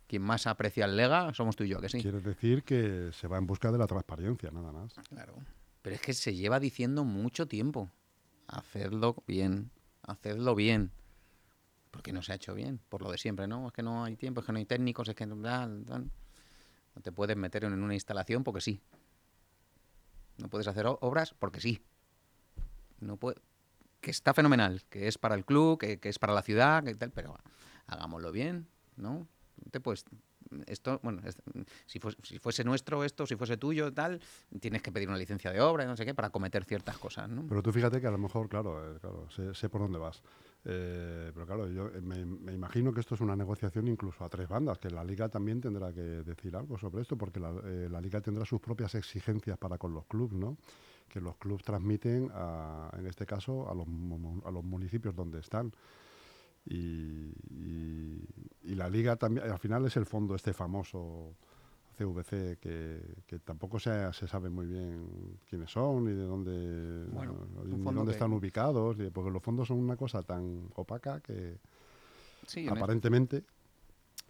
Quien 0.09 0.23
más 0.23 0.47
aprecia 0.47 0.87
el 0.87 0.97
Lega 0.97 1.33
somos 1.35 1.55
tú 1.55 1.65
y 1.65 1.69
yo, 1.69 1.81
que 1.81 1.89
sí. 1.91 2.01
Quiere 2.01 2.21
decir 2.21 2.63
que 2.65 3.11
se 3.13 3.29
va 3.29 3.37
en 3.37 3.47
busca 3.47 3.71
de 3.71 3.77
la 3.79 3.87
transparencia, 3.87 4.51
nada 4.51 4.73
más. 4.73 4.95
Claro. 5.11 5.35
Pero 5.83 5.97
es 5.97 6.01
que 6.03 6.15
se 6.15 6.35
lleva 6.35 6.59
diciendo 6.61 7.05
mucho 7.05 7.47
tiempo. 7.47 7.91
Hacedlo 8.47 9.23
bien. 9.27 9.71
Hacedlo 10.03 10.55
bien. 10.55 10.91
Porque 11.99 12.13
no 12.13 12.23
se 12.23 12.31
ha 12.31 12.37
hecho 12.37 12.55
bien. 12.55 12.79
Por 12.89 13.03
lo 13.03 13.11
de 13.11 13.19
siempre, 13.19 13.49
¿no? 13.49 13.67
Es 13.67 13.73
que 13.73 13.83
no 13.83 14.05
hay 14.05 14.15
tiempo, 14.15 14.39
es 14.39 14.47
que 14.47 14.53
no 14.53 14.59
hay 14.59 14.67
técnicos, 14.67 15.09
es 15.09 15.17
que 15.17 15.27
no, 15.27 15.37
te 17.03 17.11
puedes 17.11 17.37
meter 17.37 17.65
en 17.65 17.83
una 17.83 17.93
instalación 17.93 18.45
porque 18.45 18.61
sí. 18.61 18.81
No 20.37 20.49
puedes 20.49 20.69
hacer 20.69 20.87
obras 20.87 21.35
porque 21.37 21.61
sí. 21.61 21.83
No 23.01 23.17
puede... 23.17 23.41
Que 24.01 24.13
está 24.13 24.33
fenomenal, 24.33 24.85
que 24.89 25.09
es 25.09 25.19
para 25.19 25.35
el 25.35 25.45
club, 25.45 25.77
que, 25.81 25.99
es 26.01 26.21
para 26.21 26.33
la 26.35 26.43
ciudad, 26.43 26.85
que 26.85 26.95
tal, 26.95 27.11
pero 27.11 27.37
hagámoslo 27.89 28.31
bien, 28.31 28.69
¿no? 28.95 29.27
Te 29.73 29.81
puedes 29.81 30.05
esto, 30.67 31.01
bueno, 31.03 31.21
si, 31.87 31.99
fuese, 31.99 32.63
nuestro 32.63 33.03
esto, 33.03 33.27
si 33.27 33.35
fuese 33.35 33.57
tuyo, 33.57 33.93
tal, 33.93 34.21
tienes 34.61 34.83
que 34.83 34.93
pedir 34.93 35.09
una 35.09 35.19
licencia 35.19 35.51
de 35.51 35.61
obra, 35.61 35.85
no 35.85 35.97
sé 35.97 36.07
qué, 36.07 36.15
para 36.15 36.31
cometer 36.31 36.65
ciertas 36.65 36.97
cosas, 36.97 37.29
¿no? 37.29 37.45
Pero 37.49 37.61
tú 37.61 37.73
fíjate 37.73 38.01
que 38.01 38.07
a 38.07 38.13
lo 38.13 38.19
mejor, 38.19 38.49
claro, 38.49 38.95
eh, 38.95 39.01
claro 39.01 39.29
sé, 39.31 39.53
sé 39.53 39.69
por 39.69 39.81
dónde 39.81 39.99
vas. 39.99 40.23
Eh, 40.71 41.31
pero 41.33 41.47
claro, 41.47 41.67
yo 41.69 41.87
eh, 41.87 42.03
me, 42.03 42.53
imagino 42.53 42.93
que 42.93 43.01
esto 43.01 43.15
es 43.15 43.23
una 43.23 43.35
negociación 43.35 43.89
incluso 43.89 44.23
a 44.23 44.29
tres 44.29 44.47
bandas, 44.47 44.79
que 44.79 44.91
la 44.91 45.03
liga 45.03 45.31
también 45.31 45.63
tendrá 45.63 45.95
que 45.95 46.03
decir 46.03 46.55
algo 46.55 46.77
sobre 46.77 47.01
esto, 47.01 47.17
porque 47.17 47.41
la, 47.41 47.55
eh, 47.65 47.89
liga 48.03 48.21
tendrá 48.21 48.45
sus 48.45 48.61
propias 48.61 48.95
exigencias 48.95 49.57
para 49.57 49.79
con 49.79 49.95
los 49.95 50.05
clubes, 50.05 50.39
¿no? 50.39 50.59
Que 51.09 51.23
los 51.23 51.39
clubes 51.39 51.65
transmiten, 51.65 52.31
a, 52.35 52.91
en 52.99 53.07
este 53.07 53.25
caso, 53.25 53.71
a 53.71 53.75
los, 53.75 53.87
a 54.45 54.51
los 54.51 54.63
municipios 54.63 55.17
donde 55.17 55.41
están. 55.41 55.73
Y 56.67 57.33
la 58.63 58.91
liga 58.91 59.17
también, 59.17 59.51
al 59.51 59.59
final 59.59 59.87
es 59.87 59.97
el 59.97 60.05
fondo 60.05 60.35
este 60.35 60.53
famoso 60.53 61.35
CVC 61.99 62.59
que, 62.61 63.01
que 63.27 63.39
tampoco 63.41 63.79
se, 63.79 64.13
se 64.13 64.29
sabe 64.29 64.49
muy 64.51 64.67
bien 64.67 65.39
quiénes 65.49 65.71
son 65.71 66.05
ni 66.05 66.13
de 66.13 66.23
dónde, 66.25 67.05
Bueno, 67.13 67.35
ni 67.65 67.83
dónde 67.83 68.05
que- 68.07 68.11
están 68.13 68.33
ubicados, 68.33 68.97
porque 69.13 69.31
los 69.31 69.43
fondos 69.43 69.69
son 69.69 69.79
una 69.79 69.97
cosa 69.97 70.23
tan 70.23 70.69
opaca 70.77 71.21
que 71.21 71.59
Sí, 72.47 72.67
aparentemente, 72.69 73.45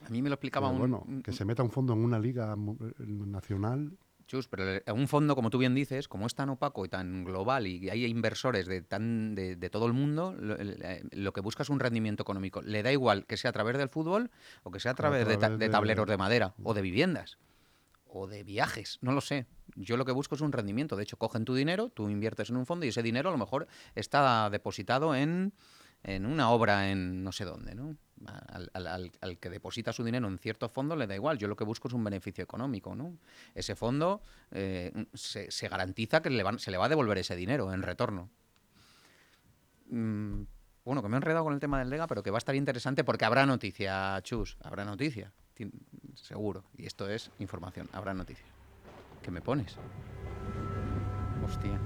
a 0.04 0.10
mí 0.10 0.22
me 0.22 0.28
lo 0.28 0.34
explicaba 0.36 0.68
un, 0.70 0.78
bueno, 0.78 1.04
que 1.22 1.32
se 1.32 1.44
meta 1.44 1.62
un 1.62 1.70
fondo 1.70 1.92
en 1.92 2.00
una 2.00 2.18
liga 2.18 2.56
nacional, 2.98 3.96
Chus, 4.26 4.46
pero 4.46 4.64
un 4.92 5.08
fondo, 5.08 5.34
como 5.34 5.48
tú 5.48 5.56
bien 5.56 5.74
dices, 5.74 6.06
como 6.06 6.26
es 6.26 6.34
tan 6.34 6.50
opaco 6.50 6.84
y 6.84 6.90
tan 6.90 7.24
global 7.24 7.66
y 7.66 7.88
hay 7.88 8.04
inversores 8.04 8.66
de, 8.66 8.82
tan, 8.82 9.34
de, 9.34 9.56
de 9.56 9.70
todo 9.70 9.86
el 9.86 9.94
mundo, 9.94 10.34
lo, 10.38 10.54
eh, 10.58 11.02
lo 11.12 11.32
que 11.32 11.40
busca 11.40 11.62
es 11.62 11.70
un 11.70 11.80
rendimiento 11.80 12.24
económico. 12.24 12.60
Le 12.60 12.82
da 12.82 12.92
igual 12.92 13.24
que 13.24 13.38
sea 13.38 13.48
a 13.48 13.52
través 13.54 13.78
del 13.78 13.88
fútbol 13.88 14.30
o 14.64 14.70
que 14.70 14.80
sea 14.80 14.90
a 14.90 14.94
través, 14.94 15.24
ta- 15.26 15.38
través 15.38 15.58
de, 15.58 15.64
de- 15.66 15.72
tableros 15.72 16.06
de 16.06 16.18
madera 16.18 16.54
o 16.62 16.74
de 16.74 16.82
viviendas 16.82 17.38
o 18.08 18.26
de 18.26 18.42
viajes, 18.44 18.98
no 19.00 19.12
lo 19.12 19.20
sé. 19.20 19.46
Yo 19.76 19.96
lo 19.96 20.04
que 20.04 20.12
busco 20.12 20.34
es 20.34 20.40
un 20.40 20.52
rendimiento. 20.52 20.96
De 20.96 21.02
hecho, 21.02 21.16
cogen 21.18 21.44
tu 21.44 21.54
dinero, 21.54 21.88
tú 21.90 22.08
inviertes 22.08 22.50
en 22.50 22.56
un 22.56 22.66
fondo 22.66 22.86
y 22.86 22.88
ese 22.88 23.02
dinero 23.02 23.28
a 23.28 23.32
lo 23.32 23.38
mejor 23.38 23.68
está 23.94 24.48
depositado 24.50 25.14
en, 25.14 25.52
en 26.02 26.26
una 26.26 26.50
obra 26.50 26.90
en 26.90 27.22
no 27.22 27.32
sé 27.32 27.44
dónde, 27.44 27.74
¿no? 27.74 27.96
Al, 28.72 29.12
que 29.38 29.48
deposita 29.48 29.92
su 29.92 30.02
dinero 30.02 30.26
en 30.26 30.38
cierto 30.38 30.68
fondo 30.68 30.96
le 30.96 31.06
da 31.06 31.14
igual. 31.14 31.38
Yo 31.38 31.46
lo 31.46 31.54
que 31.54 31.62
busco 31.64 31.86
es 31.86 31.94
un 31.94 32.02
beneficio 32.02 32.42
económico, 32.42 32.96
¿no? 32.96 33.16
Ese 33.54 33.76
fondo 33.76 34.22
eh, 34.50 34.92
se, 35.14 35.68
garantiza 35.68 36.20
que 36.20 36.30
le 36.30 36.42
van- 36.42 36.58
se 36.58 36.70
le 36.72 36.78
va 36.78 36.86
a 36.86 36.88
devolver 36.88 37.18
ese 37.18 37.36
dinero 37.36 37.72
en 37.72 37.82
retorno. 37.82 38.28
Mm, 39.90 40.42
bueno, 40.84 41.02
que 41.02 41.08
me 41.08 41.14
he 41.14 41.18
enredado 41.18 41.44
con 41.44 41.54
el 41.54 41.60
tema 41.60 41.78
del 41.78 41.90
Lega, 41.90 42.06
pero 42.06 42.22
que 42.22 42.30
va 42.30 42.38
a 42.38 42.40
estar 42.44 42.54
interesante 42.54 43.04
porque 43.04 43.24
habrá 43.24 43.46
noticia, 43.46 44.20
Chus, 44.22 44.56
habrá 44.62 44.84
noticia, 44.84 45.32
Ti- 45.54 45.70
seguro. 46.22 46.64
Y 46.76 46.86
esto 46.86 47.08
es 47.08 47.30
información, 47.38 47.88
habrá 47.92 48.14
noticia. 48.14 48.46
¿Qué 49.22 49.30
me 49.30 49.40
pones? 49.40 49.76
Hostia. 51.44 51.78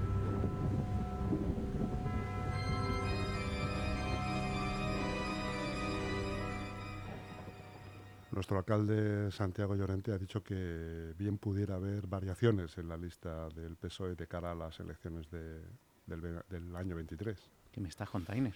Nuestro 8.30 8.56
alcalde 8.56 9.30
Santiago 9.30 9.76
Llorente 9.76 10.10
ha 10.12 10.18
dicho 10.18 10.42
que 10.42 11.12
bien 11.18 11.36
pudiera 11.36 11.74
haber 11.74 12.06
variaciones 12.06 12.78
en 12.78 12.88
la 12.88 12.96
lista 12.96 13.48
del 13.50 13.76
PSOE 13.76 14.14
de 14.14 14.26
cara 14.26 14.52
a 14.52 14.54
las 14.54 14.80
elecciones 14.80 15.30
de- 15.30 15.60
del, 16.06 16.74
año 16.76 16.96
23. 16.96 17.38
¿Qué 17.70 17.80
me 17.80 17.88
estás 17.88 18.08
contando? 18.08 18.50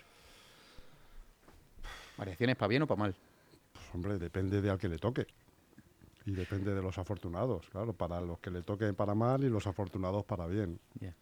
¿Variaciones 2.17 2.57
para 2.57 2.69
bien 2.69 2.83
o 2.83 2.87
para 2.87 2.99
mal? 3.01 3.15
Pues 3.73 3.85
hombre, 3.95 4.19
depende 4.19 4.63
de 4.63 4.71
al 4.71 4.79
que 4.79 4.89
le 4.89 4.99
toque. 4.99 5.27
Y 6.27 6.33
depende 6.33 6.75
de 6.75 6.83
los 6.83 6.99
afortunados, 6.99 7.69
claro, 7.71 7.93
para 7.93 8.21
los 8.21 8.39
que 8.41 8.51
le 8.51 8.63
toquen 8.63 8.95
para 8.95 9.15
mal 9.15 9.45
y 9.45 9.49
los 9.49 9.67
afortunados 9.67 10.25
para 10.25 10.47
bien. 10.47 10.79
Ya. 11.01 11.15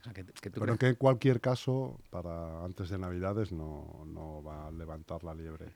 O 0.00 0.02
sea, 0.04 0.12
que, 0.12 0.24
que 0.24 0.50
tú 0.50 0.60
Pero 0.60 0.74
crees- 0.74 0.78
que 0.80 0.86
en 0.88 0.94
cualquier 0.96 1.40
caso, 1.40 1.98
para 2.10 2.62
antes 2.64 2.90
de 2.90 2.98
Navidades 2.98 3.52
no, 3.52 4.04
no 4.06 4.42
va 4.42 4.66
a 4.66 4.70
levantar 4.72 5.22
la 5.24 5.34
liebre. 5.34 5.72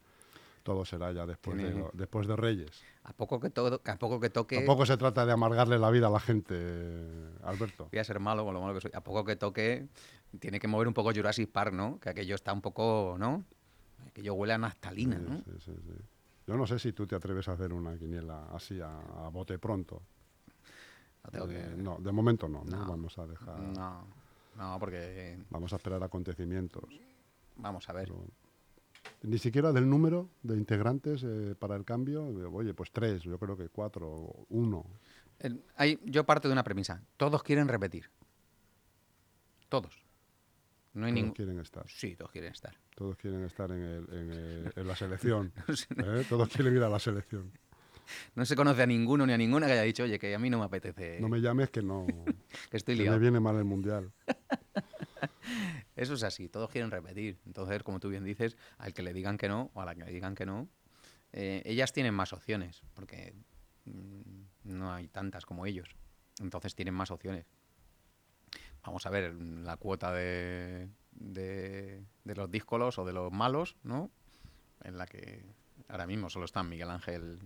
Todo 0.64 0.84
será 0.84 1.12
ya 1.12 1.24
después, 1.24 1.56
de, 1.56 1.70
Tiene- 1.70 1.88
después 1.94 2.26
de 2.26 2.36
Reyes. 2.36 2.82
a 3.04 3.12
poco 3.14 3.40
que, 3.40 3.48
todo, 3.48 3.80
a 3.82 3.96
poco 3.96 4.20
que 4.20 4.28
toque... 4.28 4.56
Tampoco 4.56 4.84
se 4.84 4.96
trata 4.98 5.24
de 5.24 5.32
amargarle 5.32 5.78
la 5.78 5.88
vida 5.90 6.08
a 6.08 6.10
la 6.10 6.20
gente, 6.20 6.54
Alberto. 7.44 7.88
Voy 7.90 8.00
a 8.00 8.04
ser 8.04 8.18
malo 8.20 8.44
con 8.44 8.52
lo 8.52 8.60
malo 8.60 8.74
que 8.74 8.80
soy. 8.82 8.90
A 8.92 9.00
poco 9.02 9.24
que 9.24 9.36
toque, 9.36 9.86
tiene 10.40 10.58
que 10.60 10.68
mover 10.68 10.88
un 10.88 10.94
poco 10.94 11.12
Jurassic 11.14 11.48
Park, 11.50 11.72
¿no? 11.72 11.98
Que 12.00 12.10
aquello 12.10 12.34
está 12.34 12.52
un 12.52 12.60
poco, 12.60 13.16
¿no? 13.18 13.44
Aquello 14.08 14.34
huele 14.34 14.52
a 14.54 14.58
naftalina, 14.58 15.16
Sí, 15.16 15.24
¿no? 15.26 15.36
sí, 15.38 15.52
sí, 15.64 15.72
sí. 15.86 16.02
Yo 16.48 16.56
no 16.56 16.66
sé 16.66 16.78
si 16.78 16.94
tú 16.94 17.06
te 17.06 17.14
atreves 17.14 17.46
a 17.48 17.52
hacer 17.52 17.74
una 17.74 17.94
quiniela 17.98 18.46
así 18.54 18.80
a, 18.80 18.98
a 19.26 19.28
bote 19.28 19.58
pronto. 19.58 20.00
Que- 21.30 21.36
Eh, 21.36 21.74
no, 21.76 21.98
de 21.98 22.10
momento 22.10 22.48
no, 22.48 22.64
no, 22.64 22.70
No. 22.78 22.86
Vamos 22.88 23.18
a 23.18 23.26
dejar, 23.26 23.60
No, 23.60 24.06
no, 24.56 24.78
porque 24.80 25.38
vamos 25.50 25.70
a 25.74 25.76
esperar 25.76 26.02
acontecimientos. 26.02 26.84
vamos 27.56 27.86
a 27.90 27.92
ver. 27.92 28.08
Pero 28.08 28.24
ni 29.24 29.36
siquiera 29.36 29.72
del 29.72 29.86
número 29.90 30.30
de 30.42 30.56
integrantes 30.56 31.22
eh, 31.22 31.54
para 31.58 31.76
el 31.76 31.84
cambio, 31.84 32.24
oye, 32.50 32.72
pues 32.72 32.90
tres, 32.92 33.20
yo 33.24 33.38
creo 33.38 33.54
que 33.54 33.68
cuatro, 33.68 34.08
o 34.10 34.46
uno. 34.48 34.86
El- 35.40 35.62
hay- 35.76 36.00
yo 36.06 36.24
parto 36.24 36.48
de 36.48 36.52
una 36.54 36.64
premisa. 36.64 37.02
Todos 37.18 37.42
quieren 37.42 37.68
repetir. 37.68 38.08
Todos. 39.68 40.02
No 40.94 41.06
hay 41.06 41.12
Todos 41.12 41.14
ningún. 41.14 41.34
quieren 41.34 41.58
estar. 41.60 41.88
Sí, 41.88 42.16
todos 42.16 42.30
quieren 42.32 42.52
estar. 42.52 42.74
Todos 42.94 43.16
quieren 43.16 43.44
estar 43.44 43.70
en, 43.70 43.82
el- 43.82 44.08
en 44.12 44.32
el- 44.32 44.72
en 44.74 44.86
la 44.86 44.96
selección. 44.96 45.52
¿eh? 45.96 46.24
Todos 46.28 46.48
quieren 46.48 46.74
ir 46.76 46.82
a 46.82 46.88
la 46.88 46.98
selección. 46.98 47.52
No 48.34 48.46
se 48.46 48.56
conoce 48.56 48.82
a 48.82 48.86
ninguno 48.86 49.26
ni 49.26 49.34
a 49.34 49.38
ninguna 49.38 49.66
que 49.66 49.72
haya 49.74 49.82
dicho, 49.82 50.02
oye, 50.04 50.18
que 50.18 50.34
a 50.34 50.38
mí 50.38 50.48
no 50.48 50.58
me 50.58 50.64
apetece, 50.64 51.20
No 51.20 51.28
me 51.28 51.40
llames 51.40 51.68
que 51.70 51.82
no. 51.82 52.06
que 52.70 52.76
estoy 52.78 52.96
que 52.96 53.08
me 53.10 53.18
viene 53.18 53.38
mal 53.38 53.56
el 53.56 53.64
mundial. 53.64 54.10
Eso 55.96 56.14
es 56.14 56.22
así, 56.22 56.48
todos 56.48 56.70
quieren 56.70 56.90
repetir. 56.90 57.38
Entonces, 57.46 57.82
como 57.82 57.98
tú 58.00 58.08
bien 58.08 58.24
dices, 58.24 58.56
al 58.78 58.94
que 58.94 59.02
le 59.02 59.12
digan 59.12 59.36
que 59.36 59.48
no 59.48 59.70
o 59.74 59.80
a 59.80 59.84
la 59.84 59.94
que 59.94 60.04
le 60.04 60.12
digan 60.12 60.34
que 60.34 60.46
no, 60.46 60.68
eh, 61.32 61.62
ellas 61.64 61.92
tienen 61.92 62.14
más 62.14 62.32
opciones, 62.32 62.82
porque 62.94 63.34
mm, 63.84 64.20
no 64.64 64.92
hay 64.92 65.08
tantas 65.08 65.44
como 65.44 65.66
ellos. 65.66 65.88
Entonces 66.40 66.74
tienen 66.74 66.94
más 66.94 67.10
opciones. 67.10 67.46
Vamos 68.88 69.04
a 69.04 69.10
ver 69.10 69.34
la 69.34 69.76
cuota 69.76 70.14
de, 70.14 70.88
de, 71.12 72.02
los 72.24 72.50
díscolos 72.50 72.98
o 72.98 73.04
de 73.04 73.12
los 73.12 73.30
malos, 73.30 73.76
¿no? 73.82 74.10
En 74.82 74.96
la 74.96 75.04
que 75.04 75.44
ahora 75.88 76.06
mismo 76.06 76.30
solo 76.30 76.46
están 76.46 76.70
Miguel 76.70 76.88
Ángel 76.88 77.38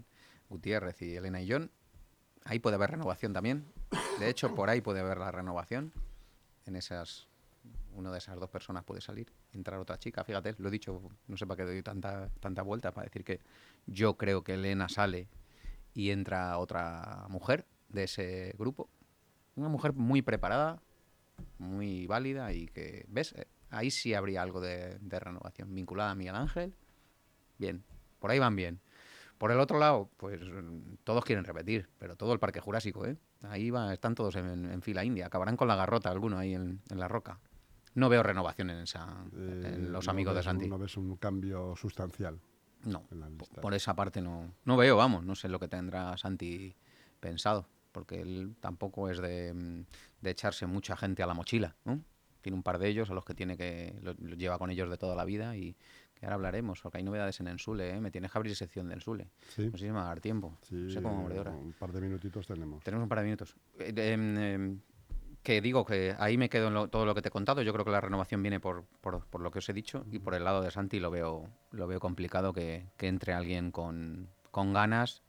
Gutiérrez 0.48 1.02
y 1.02 1.16
Elena 1.16 1.42
y 1.42 1.50
John. 1.50 1.68
Ahí 2.44 2.60
puede 2.60 2.76
haber 2.76 2.92
renovación 2.92 3.32
también. 3.32 3.66
De 4.20 4.30
hecho, 4.30 4.54
por 4.54 4.70
ahí 4.70 4.80
puede 4.80 5.00
haber 5.00 5.18
la 5.18 5.32
renovación. 5.32 5.92
En 6.64 6.76
esas 6.76 7.26
una 7.96 8.12
de 8.12 8.18
esas 8.18 8.38
dos 8.38 8.48
personas 8.48 8.84
puede 8.84 9.00
salir, 9.00 9.32
entrar 9.52 9.80
otra 9.80 9.98
chica. 9.98 10.22
Fíjate, 10.22 10.54
lo 10.58 10.68
he 10.68 10.70
dicho, 10.70 11.02
no 11.26 11.36
sé 11.36 11.44
para 11.44 11.56
qué 11.56 11.64
doy 11.64 11.82
tanta, 11.82 12.28
tanta 12.38 12.62
vuelta 12.62 12.92
para 12.92 13.06
decir 13.06 13.24
que 13.24 13.40
yo 13.86 14.16
creo 14.16 14.44
que 14.44 14.54
Elena 14.54 14.88
sale 14.88 15.26
y 15.92 16.10
entra 16.10 16.56
otra 16.58 17.26
mujer 17.28 17.66
de 17.88 18.04
ese 18.04 18.54
grupo. 18.56 18.88
Una 19.56 19.68
mujer 19.68 19.92
muy 19.92 20.22
preparada, 20.22 20.80
muy 21.58 22.06
válida 22.06 22.52
y 22.52 22.66
que, 22.66 23.04
¿ves? 23.08 23.32
Eh, 23.32 23.46
Ahí 23.70 23.90
sí 23.90 24.12
habría 24.12 24.42
algo 24.42 24.60
de, 24.60 24.98
de 24.98 25.18
renovación 25.18 25.74
vinculada 25.74 26.10
a 26.10 26.14
Miguel 26.14 26.34
Ángel. 26.34 26.74
Bien, 27.56 27.82
por 28.18 28.30
ahí 28.30 28.38
van 28.38 28.54
bien. 28.54 28.80
Por 29.38 29.50
el 29.50 29.58
otro 29.60 29.78
lado, 29.78 30.10
pues 30.18 30.40
todos 31.04 31.24
quieren 31.24 31.44
repetir, 31.44 31.88
pero 31.98 32.14
todo 32.14 32.34
el 32.34 32.38
Parque 32.38 32.60
Jurásico, 32.60 33.06
¿eh? 33.06 33.16
Ahí 33.42 33.70
va, 33.70 33.92
están 33.94 34.14
todos 34.14 34.36
en, 34.36 34.70
en 34.70 34.82
fila 34.82 35.04
india. 35.06 35.26
Acabarán 35.26 35.56
con 35.56 35.68
la 35.68 35.74
garrota 35.74 36.10
alguno 36.10 36.36
ahí 36.38 36.52
en, 36.54 36.82
en 36.90 37.00
la 37.00 37.08
roca. 37.08 37.40
No 37.94 38.10
veo 38.10 38.22
renovación 38.22 38.68
en, 38.70 38.80
esa, 38.80 39.24
Eh, 39.34 39.72
en 39.74 39.90
los 39.90 40.04
no 40.06 40.10
amigos 40.10 40.34
de 40.34 40.40
un- 40.40 40.44
Santi. 40.44 40.68
No 40.68 40.78
ves 40.78 40.96
un 40.98 41.16
cambio 41.16 41.74
sustancial 41.74 42.40
No, 42.84 43.04
en 43.10 43.20
las 43.20 43.30
po- 43.30 43.44
listas. 43.46 43.60
por 43.62 43.72
esa 43.74 43.94
parte 43.96 44.20
no, 44.20 44.52
no 44.66 44.76
veo, 44.76 44.98
vamos, 44.98 45.24
no 45.24 45.34
sé 45.34 45.48
lo 45.48 45.58
que 45.58 45.68
tendrá 45.68 46.14
Santi 46.18 46.76
pensado, 47.20 47.66
porque 47.92 48.20
él 48.20 48.56
tampoco 48.60 49.08
es 49.10 49.18
de, 49.18 49.52
mm, 49.54 49.84
de 50.22 50.30
echarse 50.30 50.66
mucha 50.66 50.96
gente 50.96 51.22
a 51.22 51.26
la 51.26 51.34
mochila, 51.34 51.76
¿no? 51.84 52.00
Tiene 52.40 52.56
un 52.56 52.62
par 52.64 52.78
de 52.78 52.88
ellos 52.88 53.08
a 53.10 53.14
los 53.14 53.24
que 53.24 53.34
tiene 53.34 53.56
que 53.56 53.94
lo, 54.02 54.14
lo 54.18 54.34
lleva 54.34 54.58
con 54.58 54.70
ellos 54.70 54.90
de 54.90 54.96
toda 54.98 55.14
la 55.14 55.24
vida 55.24 55.56
y 55.56 55.76
que 56.14 56.26
ahora 56.26 56.34
hablaremos, 56.34 56.80
porque 56.80 56.98
hay 56.98 57.04
novedades 57.04 57.38
en 57.40 57.48
Ensule, 57.48 57.90
¿eh? 57.90 58.00
me 58.00 58.10
tienes 58.10 58.32
que 58.32 58.38
abrir 58.38 58.56
sección 58.56 58.88
de 58.88 58.94
Ensule. 58.94 59.28
Sí, 59.48 59.66
No 59.66 59.72
sé 59.78 59.78
si 59.78 59.84
me 59.86 59.92
va 59.92 60.02
a 60.04 60.08
dar 60.08 60.20
tiempo, 60.20 60.58
sí, 60.62 60.74
no 60.74 60.90
sé 60.90 61.02
cómo 61.02 61.28
de 61.28 61.38
hora. 61.38 61.52
un 61.52 61.72
par 61.72 61.92
de 61.92 62.00
minutitos 62.00 62.46
tenemos. 62.46 62.82
Tenemos 62.82 63.04
un 63.04 63.08
par 63.08 63.18
de 63.18 63.24
minutos. 63.24 63.54
Eh, 63.78 63.92
em, 63.96 64.36
em, 64.38 64.80
que 65.42 65.60
digo 65.60 65.84
que 65.84 66.14
ahí 66.18 66.36
me 66.38 66.48
quedo 66.48 66.68
en 66.68 66.74
lo- 66.74 66.88
todo 66.88 67.04
lo 67.04 67.14
que 67.16 67.22
te 67.22 67.28
he 67.28 67.32
contado. 67.32 67.62
Yo 67.62 67.72
creo 67.72 67.84
que 67.84 67.90
la 67.90 68.00
renovación 68.00 68.42
viene 68.42 68.60
por, 68.60 68.84
por, 69.00 69.24
por 69.26 69.40
lo 69.40 69.50
que 69.50 69.58
os 69.58 69.68
he 69.68 69.72
dicho 69.72 70.04
y 70.12 70.20
por 70.20 70.34
el 70.34 70.44
lado 70.44 70.62
de 70.62 70.70
Santi 70.70 71.00
lo 71.00 71.10
veo, 71.10 71.48
lo 71.72 71.86
veo 71.88 71.98
complicado 71.98 72.52
que, 72.52 72.86
que 72.96 73.08
entre 73.08 73.32
alguien 73.32 73.72
con, 73.72 74.28
con 74.52 74.72
ganas, 74.72 75.22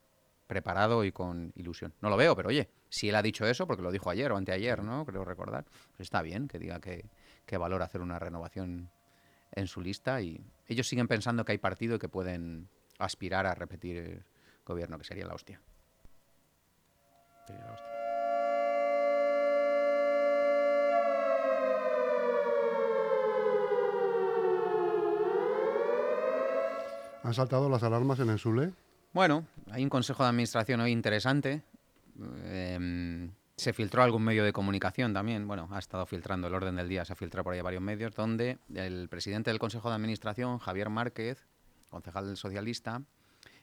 preparado 0.47 1.03
y 1.03 1.11
con 1.11 1.51
ilusión. 1.55 1.93
No 2.01 2.09
lo 2.09 2.17
veo, 2.17 2.35
pero 2.35 2.49
oye, 2.49 2.69
si 2.89 3.09
él 3.09 3.15
ha 3.15 3.21
dicho 3.21 3.45
eso, 3.45 3.65
porque 3.67 3.81
lo 3.81 3.91
dijo 3.91 4.09
ayer 4.09 4.31
o 4.31 4.37
anteayer, 4.37 4.83
¿no? 4.83 5.05
Creo 5.05 5.25
recordar, 5.25 5.65
pues 5.95 6.01
está 6.01 6.21
bien 6.21 6.47
que 6.47 6.59
diga 6.59 6.79
que, 6.79 7.09
que 7.45 7.57
valora 7.57 7.85
hacer 7.85 8.01
una 8.01 8.19
renovación 8.19 8.89
en 9.51 9.67
su 9.67 9.81
lista 9.81 10.21
y 10.21 10.43
ellos 10.67 10.87
siguen 10.87 11.07
pensando 11.07 11.45
que 11.45 11.53
hay 11.53 11.57
partido 11.57 11.95
y 11.95 11.99
que 11.99 12.09
pueden 12.09 12.69
aspirar 12.99 13.45
a 13.45 13.55
repetir 13.55 13.97
el 13.97 14.25
gobierno, 14.65 14.97
que 14.97 15.03
sería 15.03 15.25
la 15.25 15.33
hostia. 15.33 15.61
Sería 17.45 17.65
la 17.65 17.73
hostia. 17.73 17.93
¿Han 27.23 27.33
saltado 27.33 27.69
las 27.69 27.83
alarmas 27.83 28.19
en 28.19 28.29
Ensule? 28.29 28.73
Bueno, 29.13 29.45
hay 29.71 29.83
un 29.83 29.89
consejo 29.89 30.23
de 30.23 30.29
administración 30.29 30.81
hoy 30.81 30.91
interesante. 30.91 31.61
Em, 32.45 33.31
se 33.55 33.71
filtró 33.71 34.01
algún 34.01 34.23
medio 34.23 34.43
de 34.43 34.51
comunicación 34.51 35.13
también. 35.13 35.47
Bueno, 35.47 35.69
ha 35.71 35.77
estado 35.77 36.07
filtrando 36.07 36.47
el 36.47 36.55
orden 36.55 36.75
del 36.75 36.89
día, 36.89 37.05
se 37.05 37.13
ha 37.13 37.15
filtrado 37.15 37.43
por 37.43 37.53
ahí 37.53 37.61
varios 37.61 37.83
medios, 37.83 38.15
donde 38.15 38.57
el 38.73 39.07
presidente 39.09 39.51
del 39.51 39.59
consejo 39.59 39.89
de 39.89 39.95
administración, 39.95 40.57
Javier 40.57 40.89
Márquez, 40.89 41.45
concejal 41.91 42.25
del 42.25 42.37
socialista, 42.37 43.03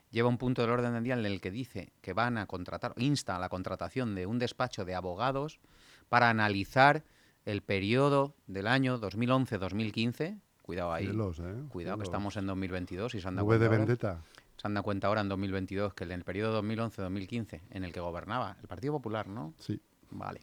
lleva 0.09 0.29
un 0.29 0.37
punto 0.37 0.61
del 0.61 0.71
orden 0.71 0.93
del 0.93 1.03
día 1.03 1.15
en 1.15 1.25
el 1.25 1.41
que 1.41 1.51
dice 1.51 1.91
que 2.01 2.13
van 2.13 2.37
a 2.37 2.45
contratar, 2.45 2.93
insta 2.95 3.35
a 3.35 3.39
la 3.39 3.49
contratación 3.49 4.15
de 4.15 4.25
un 4.25 4.39
despacho 4.39 4.85
de 4.85 4.95
abogados 4.95 5.59
para 6.07 6.29
analizar 6.29 7.03
el 7.43 7.61
periodo 7.61 8.35
del 8.47 8.67
año 8.67 9.01
2011-2015. 9.01 10.39
Cuidado 10.61 10.93
ahí. 10.93 11.05
Cielos, 11.05 11.39
¿eh? 11.39 11.55
Cuidado 11.67 11.97
que 11.97 12.03
estamos 12.03 12.37
en 12.37 12.47
2022 12.47 13.15
y 13.15 13.19
se 13.19 13.27
han 13.27 13.35
dado 13.35 13.47
V 13.47 13.59
de 13.59 13.65
ahora. 13.65 14.21
Se 14.61 14.67
han 14.67 14.75
dado 14.75 14.83
cuenta 14.83 15.07
ahora 15.07 15.21
en 15.21 15.29
2022 15.29 15.95
que 15.95 16.03
en 16.03 16.11
el 16.11 16.23
periodo 16.23 16.61
2011-2015, 16.61 17.61
en 17.71 17.83
el 17.83 17.91
que 17.91 17.99
gobernaba 17.99 18.57
el 18.61 18.67
Partido 18.67 18.93
Popular, 18.93 19.25
¿no? 19.27 19.55
Sí. 19.57 19.81
Vale. 20.11 20.41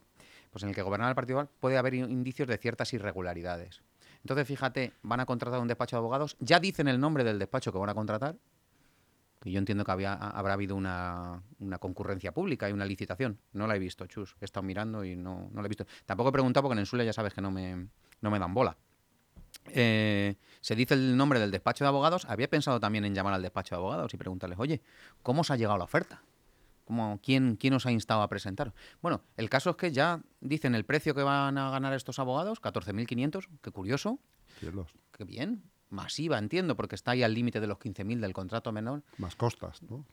Pues 0.51 0.65
en 0.65 0.71
el 0.71 0.75
que 0.75 0.83
gobernaba 0.83 1.11
el 1.11 1.15
Partido 1.15 1.37
Popular 1.39 1.55
puede 1.61 1.79
haber 1.79 1.95
in- 1.95 2.11
indicios 2.11 2.49
de 2.49 2.59
ciertas 2.59 2.93
irregularidades. 2.95 3.83
Entonces, 4.25 4.49
fíjate, 4.49 4.93
van 5.03 5.21
a 5.21 5.27
contratar 5.27 5.61
un 5.61 5.69
despacho 5.69 5.95
de 5.95 5.99
abogados, 5.99 6.37
ya 6.41 6.59
dicen 6.59 6.89
el 6.89 6.99
nombre 6.99 7.23
del 7.23 7.39
despacho 7.39 7.71
que 7.71 7.79
van 7.79 7.91
a 7.91 7.95
contratar, 7.95 8.35
y 9.45 9.53
yo 9.53 9.59
entiendo 9.61 9.85
que 9.85 9.93
había, 9.93 10.15
ha- 10.15 10.31
habrá 10.31 10.55
habido 10.55 10.75
una, 10.75 11.41
una 11.61 11.79
concurrencia 11.79 12.33
pública 12.33 12.69
y 12.69 12.73
una 12.73 12.85
licitación. 12.85 13.39
No 13.53 13.69
la 13.69 13.77
he 13.77 13.79
visto, 13.79 14.05
chus. 14.07 14.35
He 14.41 14.45
estado 14.47 14.65
mirando 14.65 15.05
y 15.05 15.15
no, 15.15 15.49
no 15.53 15.63
la 15.63 15.67
he 15.67 15.69
visto. 15.69 15.87
Tampoco 16.07 16.31
he 16.31 16.33
preguntado 16.33 16.63
porque 16.65 16.73
en 16.73 16.81
Ensule 16.81 17.05
ya 17.07 17.13
sabes 17.13 17.33
que 17.35 17.41
no 17.41 17.53
me, 17.53 17.87
no 18.21 18.31
me 18.33 18.39
dan 18.41 18.53
bola. 18.53 18.77
Eh, 19.75 20.37
se 20.61 20.75
dice 20.75 20.95
el 20.95 21.17
nombre 21.17 21.41
del 21.41 21.51
despacho 21.51 21.85
de 21.85 21.89
abogados. 21.89 22.25
Había 22.27 22.49
pensado 22.49 22.81
también 22.81 23.05
en 23.05 23.15
llamar 23.15 23.35
al 23.35 23.43
despacho 23.43 23.75
de 23.75 23.79
abogados 23.79 24.13
y 24.15 24.17
preguntarles, 24.17 24.59
oye, 24.59 24.81
¿cómo 25.23 25.43
os 25.43 25.51
ha 25.51 25.57
llegado 25.57 25.79
la 25.79 25.85
oferta? 25.85 26.23
¿Cómo, 26.85 27.21
quién, 27.23 27.57
¿Quién 27.57 27.75
os 27.75 27.85
ha 27.85 27.93
instado 27.93 28.23
a 28.23 28.29
presentar? 28.29 28.73
Bueno, 29.03 29.23
el 29.37 29.51
caso 29.51 29.71
es 29.71 29.77
que 29.77 29.93
ya 29.93 30.23
dicen 30.41 30.75
el 30.75 30.85
precio 30.85 31.15
que 31.15 31.23
van 31.23 31.59
a 31.59 31.71
ganar 31.71 31.93
estos 31.93 32.19
abogados, 32.19 32.63
14.500, 32.63 33.47
qué 33.61 33.71
curioso, 33.71 34.19
Cielos. 34.59 34.93
qué 35.13 35.25
bien, 35.25 35.63
masiva, 35.91 36.39
entiendo, 36.39 36.77
porque 36.77 36.95
está 36.95 37.11
ahí 37.11 37.23
al 37.23 37.35
límite 37.35 37.61
de 37.61 37.67
los 37.67 37.79
15.000 37.79 38.21
del 38.21 38.33
contrato 38.33 38.73
menor. 38.73 39.03
Más 39.19 39.37
costas, 39.37 39.83
¿no? 39.83 40.07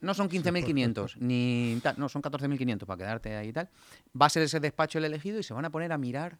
No 0.00 0.14
son 0.14 0.28
15.500, 0.30 1.16
ni 1.18 1.78
tal, 1.80 1.94
no, 1.96 2.08
son 2.08 2.22
14.500 2.22 2.86
para 2.86 2.98
quedarte 2.98 3.36
ahí 3.36 3.48
y 3.50 3.52
tal. 3.52 3.68
Va 4.20 4.26
a 4.26 4.30
ser 4.30 4.42
ese 4.42 4.58
despacho 4.58 4.98
el 4.98 5.04
elegido 5.04 5.38
y 5.38 5.44
se 5.44 5.54
van 5.54 5.64
a 5.64 5.70
poner 5.70 5.92
a 5.92 5.98
mirar 5.98 6.38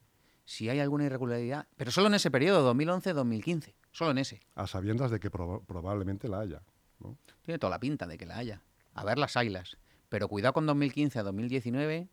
si 0.51 0.69
hay 0.69 0.81
alguna 0.81 1.05
irregularidad, 1.05 1.69
pero 1.77 1.93
solo 1.93 2.09
en 2.09 2.15
ese 2.15 2.29
periodo, 2.29 2.75
2011-2015, 2.75 3.73
solo 3.93 4.11
en 4.11 4.19
ese. 4.19 4.41
A 4.57 4.67
sabiendas 4.67 5.13
de 5.13 5.21
que 5.21 5.31
proba- 5.31 5.65
probablemente 5.65 6.27
la 6.27 6.41
haya. 6.41 6.63
¿no? 6.99 7.17
Tiene 7.43 7.61
toda 7.61 7.71
la 7.71 7.79
pinta 7.79 8.09
de 8.09 8.19
que 8.19 8.27
la 8.27 8.37
haya. 8.39 8.61
A 8.95 9.05
ver 9.05 9.17
las 9.17 9.37
ailas. 9.37 9.77
Pero 10.09 10.27
cuidado 10.27 10.53
con 10.55 10.67
2015 10.67 11.21
a 11.21 11.23
2019 11.23 12.09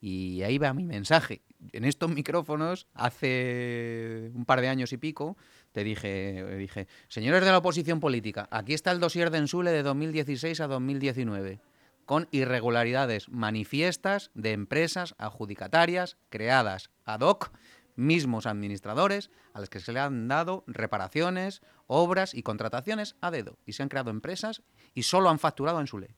y 0.00 0.40
ahí 0.42 0.56
va 0.58 0.72
mi 0.72 0.84
mensaje. 0.84 1.42
En 1.72 1.84
estos 1.84 2.08
micrófonos, 2.14 2.86
hace 2.94 4.30
un 4.34 4.44
par 4.44 4.60
de 4.60 4.68
años 4.68 4.92
y 4.92 4.96
pico, 4.96 5.36
te 5.72 5.82
dije, 5.82 6.56
dije, 6.58 6.86
señores 7.08 7.44
de 7.44 7.50
la 7.50 7.58
oposición 7.58 7.98
política, 7.98 8.46
aquí 8.52 8.72
está 8.72 8.92
el 8.92 9.00
dossier 9.00 9.32
de 9.32 9.38
Ensule 9.38 9.72
de 9.72 9.82
2016 9.82 10.60
a 10.60 10.68
2019, 10.68 11.58
con 12.06 12.28
irregularidades 12.30 13.28
manifiestas 13.28 14.30
de 14.34 14.52
empresas 14.52 15.16
adjudicatarias 15.18 16.16
creadas 16.30 16.90
ad 17.04 17.20
hoc, 17.22 17.50
mismos 17.96 18.46
administradores, 18.46 19.30
a 19.52 19.60
los 19.60 19.70
que 19.70 19.80
se 19.80 19.92
le 19.92 20.00
han 20.00 20.28
dado 20.28 20.64
reparaciones, 20.66 21.62
obras 21.86 22.34
y 22.34 22.42
contrataciones 22.42 23.16
a 23.20 23.30
dedo. 23.30 23.56
Y 23.66 23.72
se 23.72 23.82
han 23.82 23.88
creado 23.88 24.10
empresas 24.10 24.62
y 24.94 25.02
solo 25.04 25.28
han 25.30 25.38
facturado 25.38 25.80
en 25.80 25.86
Sule. 25.86 26.14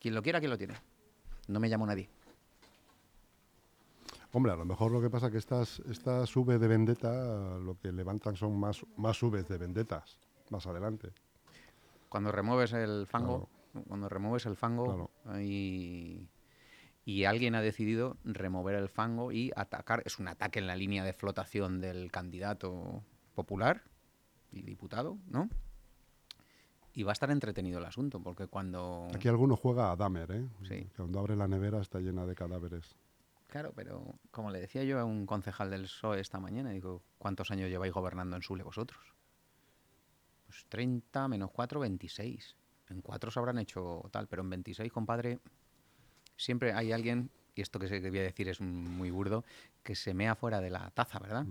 Quien 0.00 0.14
lo 0.14 0.22
quiera, 0.22 0.38
quien 0.40 0.50
lo 0.50 0.58
tiene. 0.58 0.74
No 1.48 1.60
me 1.60 1.68
llamo 1.68 1.86
nadie. 1.86 2.08
Hombre, 4.32 4.52
a 4.52 4.56
lo 4.56 4.64
mejor 4.64 4.92
lo 4.92 5.00
que 5.00 5.10
pasa 5.10 5.26
es 5.26 5.32
que 5.32 5.38
estas, 5.38 5.80
estas 5.90 6.36
V 6.36 6.58
de 6.58 6.68
vendetta 6.68 7.58
lo 7.58 7.76
que 7.78 7.90
levantan 7.90 8.36
son 8.36 8.58
más, 8.58 8.84
más 8.96 9.20
Vs 9.20 9.48
de 9.48 9.58
vendetas 9.58 10.18
más 10.50 10.66
adelante. 10.66 11.10
Cuando 12.08 12.30
remueves 12.32 12.72
el 12.72 13.06
fango, 13.06 13.48
cuando 13.88 14.08
remueves 14.08 14.46
el 14.46 14.56
fango 14.56 15.10
Claro. 15.24 15.40
y, 15.40 16.28
y 17.04 17.24
alguien 17.24 17.54
ha 17.54 17.62
decidido 17.62 18.16
remover 18.24 18.74
el 18.76 18.88
fango 18.88 19.32
y 19.32 19.52
atacar, 19.56 20.02
es 20.04 20.18
un 20.18 20.28
ataque 20.28 20.58
en 20.58 20.66
la 20.66 20.76
línea 20.76 21.04
de 21.04 21.12
flotación 21.12 21.80
del 21.80 22.10
candidato 22.10 23.02
popular 23.34 23.82
y 24.52 24.62
diputado, 24.62 25.18
¿no? 25.28 25.48
Y 26.92 27.04
va 27.04 27.12
a 27.12 27.14
estar 27.14 27.30
entretenido 27.30 27.78
el 27.78 27.84
asunto, 27.84 28.20
porque 28.20 28.48
cuando... 28.48 29.08
Aquí 29.14 29.28
alguno 29.28 29.56
juega 29.56 29.92
a 29.92 29.96
Dahmer, 29.96 30.30
¿eh? 30.32 30.48
Sí. 30.68 30.88
Cuando 30.96 31.20
abre 31.20 31.36
la 31.36 31.46
nevera 31.46 31.80
está 31.80 32.00
llena 32.00 32.26
de 32.26 32.34
cadáveres. 32.34 32.96
Claro, 33.46 33.72
pero 33.74 34.18
como 34.30 34.50
le 34.50 34.60
decía 34.60 34.84
yo 34.84 34.98
a 34.98 35.04
un 35.04 35.26
concejal 35.26 35.70
del 35.70 35.82
PSOE 35.82 36.20
esta 36.20 36.38
mañana, 36.38 36.70
digo, 36.70 37.02
¿cuántos 37.18 37.50
años 37.50 37.68
lleváis 37.68 37.92
gobernando 37.92 38.36
en 38.36 38.42
Sule 38.42 38.62
vosotros? 38.62 39.14
Pues 40.46 40.66
30 40.68 41.28
menos 41.28 41.50
4, 41.52 41.80
26. 41.80 42.56
En 42.90 43.02
4 43.02 43.30
se 43.30 43.38
habrán 43.38 43.58
hecho 43.58 44.08
tal, 44.12 44.26
pero 44.28 44.42
en 44.42 44.50
26, 44.50 44.92
compadre, 44.92 45.40
siempre 46.40 46.72
hay 46.72 46.92
alguien, 46.92 47.30
y 47.54 47.60
esto 47.62 47.78
que, 47.78 47.88
sé 47.88 48.00
que 48.00 48.10
voy 48.10 48.20
a 48.20 48.22
decir 48.22 48.48
es 48.48 48.60
muy 48.60 49.10
burdo, 49.10 49.44
que 49.82 49.94
se 49.94 50.14
mea 50.14 50.34
fuera 50.34 50.60
de 50.60 50.70
la 50.70 50.90
taza, 50.90 51.18
¿verdad? 51.18 51.46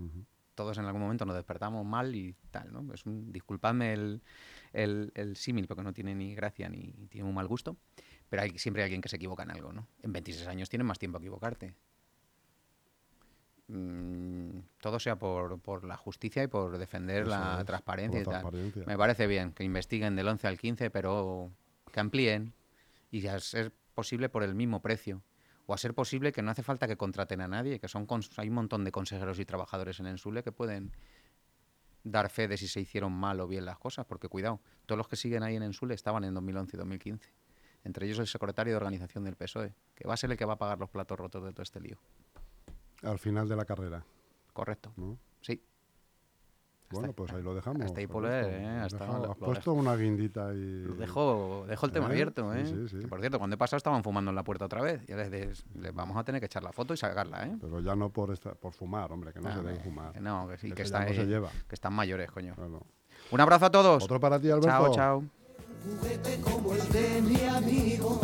Todos 0.54 0.76
en 0.78 0.84
algún 0.84 1.00
momento 1.00 1.24
nos 1.24 1.36
despertamos 1.36 1.86
mal 1.86 2.14
y 2.14 2.34
tal, 2.50 2.72
¿no? 2.72 2.92
Es 2.92 3.06
un, 3.06 3.32
disculpadme 3.32 3.92
el, 3.92 4.22
el, 4.72 5.12
el 5.14 5.36
símil, 5.36 5.66
porque 5.66 5.82
no 5.82 5.92
tiene 5.92 6.14
ni 6.14 6.34
gracia 6.34 6.68
ni 6.68 6.92
tiene 7.08 7.28
un 7.28 7.34
mal 7.34 7.46
gusto, 7.46 7.76
pero 8.28 8.42
hay, 8.42 8.58
siempre 8.58 8.82
hay 8.82 8.86
alguien 8.86 9.00
que 9.00 9.08
se 9.08 9.16
equivoca 9.16 9.42
en 9.44 9.52
algo, 9.52 9.72
¿no? 9.72 9.86
En 10.02 10.12
26 10.12 10.46
años 10.48 10.68
tienes 10.68 10.86
más 10.86 10.98
tiempo 10.98 11.18
a 11.18 11.20
equivocarte. 11.20 11.74
Mm, 13.68 14.58
todo 14.80 14.98
sea 14.98 15.16
por, 15.16 15.60
por 15.60 15.84
la 15.84 15.96
justicia 15.96 16.42
y 16.42 16.48
por 16.48 16.76
defender 16.76 17.22
Eso 17.22 17.30
la 17.30 17.58
es, 17.60 17.66
transparencia 17.66 18.20
y 18.20 18.24
tal. 18.24 18.32
transparencia. 18.40 18.84
Me 18.84 18.98
parece 18.98 19.28
bien 19.28 19.52
que 19.52 19.62
investiguen 19.62 20.16
del 20.16 20.26
11 20.26 20.48
al 20.48 20.58
15, 20.58 20.90
pero 20.90 21.52
que 21.92 22.00
amplíen 22.00 22.52
y 23.12 23.26
a 23.28 23.38
ser 23.38 23.72
posible 23.90 24.28
por 24.28 24.42
el 24.42 24.54
mismo 24.54 24.80
precio. 24.80 25.22
O 25.66 25.74
a 25.74 25.78
ser 25.78 25.94
posible 25.94 26.32
que 26.32 26.42
no 26.42 26.50
hace 26.50 26.62
falta 26.62 26.88
que 26.88 26.96
contraten 26.96 27.40
a 27.40 27.48
nadie, 27.48 27.78
que 27.78 27.88
son 27.88 28.06
hay 28.36 28.48
un 28.48 28.54
montón 28.54 28.84
de 28.84 28.90
consejeros 28.90 29.38
y 29.38 29.44
trabajadores 29.44 30.00
en 30.00 30.06
Ensule 30.06 30.42
que 30.42 30.52
pueden 30.52 30.92
dar 32.02 32.30
fe 32.30 32.48
de 32.48 32.56
si 32.56 32.66
se 32.66 32.80
hicieron 32.80 33.12
mal 33.12 33.40
o 33.40 33.46
bien 33.46 33.64
las 33.64 33.78
cosas, 33.78 34.06
porque 34.06 34.28
cuidado, 34.28 34.60
todos 34.86 34.96
los 34.96 35.06
que 35.06 35.16
siguen 35.16 35.42
ahí 35.42 35.56
en 35.56 35.62
Ensule 35.62 35.94
estaban 35.94 36.24
en 36.24 36.34
2011 36.34 36.76
y 36.76 36.78
2015. 36.78 37.30
Entre 37.84 38.06
ellos 38.06 38.18
el 38.18 38.26
secretario 38.26 38.72
de 38.72 38.76
organización 38.76 39.24
del 39.24 39.36
PSOE, 39.36 39.74
que 39.94 40.08
va 40.08 40.14
a 40.14 40.16
ser 40.16 40.30
el 40.30 40.36
que 40.36 40.44
va 40.44 40.54
a 40.54 40.58
pagar 40.58 40.78
los 40.78 40.90
platos 40.90 41.18
rotos 41.18 41.44
de 41.44 41.52
todo 41.52 41.62
este 41.62 41.80
lío. 41.80 41.98
Al 43.02 43.18
final 43.18 43.48
de 43.48 43.56
la 43.56 43.64
carrera, 43.64 44.04
Correcto. 44.52 44.92
¿no? 44.96 45.18
Sí. 45.40 45.62
Bueno, 46.92 47.12
pues 47.12 47.32
ahí 47.32 47.42
lo 47.42 47.54
dejamos. 47.54 47.82
hasta 47.82 48.00
ahí 48.00 48.06
poler, 48.06 48.46
¿eh? 48.46 48.66
Has 48.78 48.92
Hasta 48.92 49.04
dejado- 49.04 49.26
lo- 49.26 49.32
has 49.32 49.38
lo 49.40 49.46
puesto 49.46 49.72
una 49.74 49.94
guindita 49.96 50.52
y... 50.52 50.82
Lo 50.82 50.94
Dejo, 50.94 51.64
dejo 51.68 51.86
el 51.86 51.92
tema 51.92 52.06
¿Eh? 52.06 52.10
abierto, 52.10 52.52
¿eh? 52.52 52.66
sí, 52.66 52.88
sí. 52.88 52.98
Que, 52.98 53.06
por 53.08 53.20
cierto, 53.20 53.38
cuando 53.38 53.54
he 53.54 53.56
pasado 53.58 53.76
estaban 53.76 54.02
fumando 54.02 54.30
en 54.30 54.34
la 54.34 54.42
puerta 54.42 54.64
otra 54.64 54.82
vez. 54.82 55.00
Ya 55.06 55.16
les, 55.16 55.30
des- 55.30 55.64
les 55.76 55.94
vamos 55.94 56.16
a 56.16 56.24
tener 56.24 56.40
que 56.40 56.46
echar 56.46 56.62
la 56.64 56.72
foto 56.72 56.92
y 56.92 56.96
sacarla, 56.96 57.46
¿eh? 57.46 57.56
Pero 57.60 57.80
ya 57.80 57.94
no 57.94 58.10
por, 58.10 58.32
esta, 58.32 58.54
por 58.54 58.72
fumar, 58.72 59.12
hombre, 59.12 59.32
que 59.32 59.40
no 59.40 59.48
Ah, 59.48 59.54
se 59.54 59.62
debe 59.62 59.78
que- 59.78 59.84
fumar. 59.84 60.12
que 60.12 60.20
no, 60.20 60.48
que 60.48 60.58
sí, 60.58 60.68
Que 60.68 60.74
que, 60.74 60.82
ya 60.82 60.84
está, 60.84 61.04
no 61.04 61.14
se 61.14 61.26
lleva. 61.26 61.48
que 61.68 61.74
están 61.74 61.92
mayores, 61.94 62.30
coño. 62.30 62.54
Bueno. 62.56 62.82
Un 63.30 63.40
abrazo 63.40 63.66
a 63.66 63.70
todos. 63.70 64.02
Otro 64.02 64.18
para 64.18 64.40
ti, 64.40 64.48
Alberto. 64.50 64.66
Chao, 64.68 64.92
chao. 64.94 65.24
juguete 65.84 66.40
como 66.40 66.72
el 66.74 66.88
de 66.88 67.22
mi 67.22 67.40
amigo. 67.48 68.20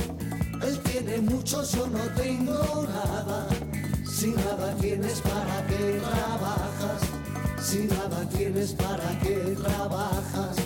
Él 0.62 0.81
tiene 0.81 1.18
mucho, 1.18 1.62
yo 1.62 1.87
no 1.87 2.00
tengo 2.16 2.85
nada. 2.88 3.46
Si 4.05 4.31
nada 4.33 4.74
tienes, 4.76 5.20
¿para 5.20 5.64
qué 5.66 6.00
trabajas? 6.00 6.65
Si 7.66 7.79
nada 7.79 8.24
tienes, 8.29 8.74
¿para 8.74 9.18
qué 9.18 9.57
trabajas? 9.61 10.65